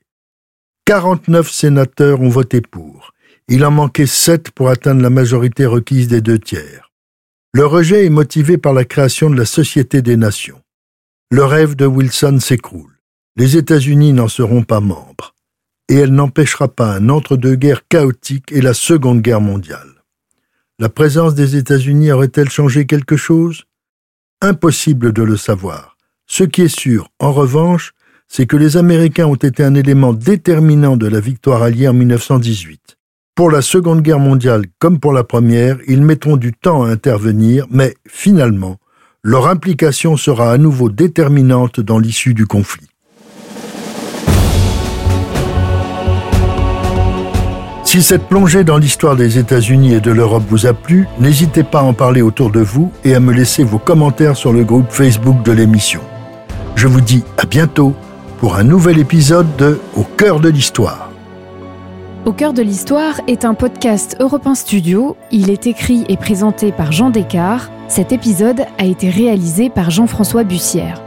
49 0.91 1.49
sénateurs 1.49 2.21
ont 2.21 2.31
voté 2.31 2.61
pour. 2.61 3.13
Il 3.47 3.65
en 3.65 3.71
manquait 3.71 4.09
7 4.09 4.51
pour 4.51 4.71
atteindre 4.71 5.03
la 5.03 5.09
majorité 5.09 5.65
requise 5.65 6.09
des 6.09 6.21
deux 6.21 6.41
tiers. 6.41 6.91
Le 7.55 7.65
rejet 7.65 8.07
est 8.07 8.11
motivé 8.11 8.59
par 8.59 8.73
la 8.73 8.85
création 8.85 9.31
de 9.31 9.37
la 9.37 9.45
Société 9.45 10.03
des 10.03 10.17
Nations. 10.17 10.61
Le 11.31 11.45
rêve 11.45 11.77
de 11.77 11.87
Wilson 11.87 12.41
s'écroule. 12.41 12.99
Les 13.37 13.57
États-Unis 13.57 14.13
n'en 14.13 14.27
seront 14.27 14.65
pas 14.65 14.81
membres. 14.81 15.37
Et 15.89 15.95
elle 15.95 16.13
n'empêchera 16.13 16.67
pas 16.67 16.97
un 16.97 17.09
entre-deux-guerres 17.09 17.87
chaotique 17.87 18.51
et 18.51 18.61
la 18.61 18.75
Seconde 18.75 19.23
Guerre 19.23 19.41
mondiale. 19.41 20.03
La 20.81 20.89
présence 20.89 21.37
des 21.37 21.55
États-Unis 21.55 22.11
aurait-elle 22.11 22.51
changé 22.51 22.87
quelque 22.87 23.17
chose? 23.17 23.63
Impossible 24.43 25.13
de 25.13 25.23
le 25.23 25.37
savoir. 25.37 25.97
Ce 26.27 26.43
qui 26.43 26.63
est 26.63 26.77
sûr, 26.81 27.11
en 27.21 27.31
revanche, 27.31 27.93
c'est 28.33 28.47
que 28.47 28.57
les 28.57 28.77
Américains 28.77 29.27
ont 29.27 29.35
été 29.35 29.65
un 29.65 29.75
élément 29.75 30.13
déterminant 30.13 30.97
de 30.97 31.09
la 31.09 31.19
victoire 31.19 31.65
alliée 31.65 31.89
en 31.89 31.93
1918. 31.93 32.97
Pour 33.35 33.51
la 33.51 33.61
Seconde 33.61 34.03
Guerre 34.03 34.21
mondiale 34.21 34.67
comme 34.79 35.01
pour 35.01 35.13
la 35.13 35.25
Première, 35.25 35.79
ils 35.89 36.01
mettront 36.01 36.37
du 36.37 36.53
temps 36.53 36.85
à 36.85 36.91
intervenir, 36.91 37.67
mais 37.71 37.97
finalement, 38.09 38.77
leur 39.25 39.49
implication 39.49 40.17
sera 40.17 40.53
à 40.53 40.59
nouveau 40.59 40.91
déterminante 40.91 41.81
dans 41.81 41.99
l'issue 41.99 42.33
du 42.33 42.47
conflit. 42.47 42.87
Si 47.83 48.01
cette 48.01 48.29
plongée 48.29 48.63
dans 48.63 48.79
l'histoire 48.79 49.17
des 49.17 49.39
États-Unis 49.39 49.95
et 49.95 50.01
de 50.01 50.13
l'Europe 50.13 50.45
vous 50.49 50.67
a 50.67 50.73
plu, 50.73 51.09
n'hésitez 51.19 51.65
pas 51.65 51.81
à 51.81 51.83
en 51.83 51.95
parler 51.95 52.23
autour 52.23 52.53
de 52.53 52.61
vous 52.61 52.93
et 53.05 53.17
à 53.17 53.19
me 53.19 53.33
laisser 53.33 53.65
vos 53.65 53.81
commentaires 53.81 54.37
sur 54.37 54.53
le 54.53 54.63
groupe 54.63 54.93
Facebook 54.93 55.43
de 55.43 55.51
l'émission. 55.51 56.01
Je 56.77 56.87
vous 56.87 57.01
dis 57.01 57.25
à 57.37 57.47
bientôt 57.47 57.97
pour 58.41 58.57
un 58.57 58.65
nouvel 58.65 58.99
épisode 58.99 59.55
de 59.57 59.79
Au 59.95 60.03
cœur 60.03 60.41
de 60.41 60.49
l'histoire. 60.49 61.11
Au 62.25 62.33
cœur 62.33 62.55
de 62.55 62.63
l'histoire 62.63 63.21
est 63.27 63.45
un 63.45 63.53
podcast 63.53 64.17
Europe 64.19 64.49
Studio. 64.55 65.15
Il 65.31 65.51
est 65.51 65.67
écrit 65.67 66.07
et 66.09 66.17
présenté 66.17 66.73
par 66.73 66.91
Jean 66.91 67.11
Descartes. 67.11 67.71
Cet 67.89 68.13
épisode 68.13 68.63
a 68.79 68.87
été 68.87 69.11
réalisé 69.11 69.69
par 69.69 69.91
Jean-François 69.91 70.43
Bussière. 70.43 71.03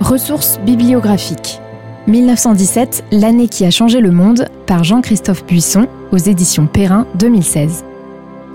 Ressources 0.00 0.58
bibliographiques. 0.64 1.60
1917, 2.06 3.04
l'année 3.12 3.48
qui 3.48 3.66
a 3.66 3.70
changé 3.70 4.00
le 4.00 4.10
monde, 4.10 4.46
par 4.66 4.82
Jean-Christophe 4.82 5.44
Buisson, 5.44 5.88
aux 6.10 6.16
éditions 6.16 6.66
Perrin 6.66 7.06
2016. 7.16 7.84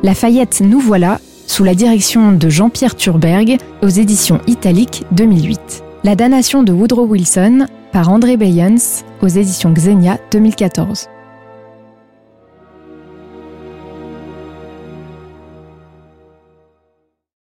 Lafayette, 0.01 0.61
nous 0.61 0.79
voilà, 0.79 1.19
sous 1.45 1.63
la 1.63 1.75
direction 1.75 2.31
de 2.31 2.49
Jean-Pierre 2.49 2.95
Turberg, 2.95 3.57
aux 3.83 3.89
éditions 3.89 4.41
Italique 4.47 5.03
2008. 5.11 5.83
La 6.03 6.15
damnation 6.15 6.63
de 6.63 6.71
Woodrow 6.71 7.05
Wilson, 7.05 7.67
par 7.91 8.09
André 8.09 8.35
Bayens, 8.35 9.03
aux 9.21 9.27
éditions 9.27 9.71
Xenia 9.71 10.17
2014. 10.31 11.07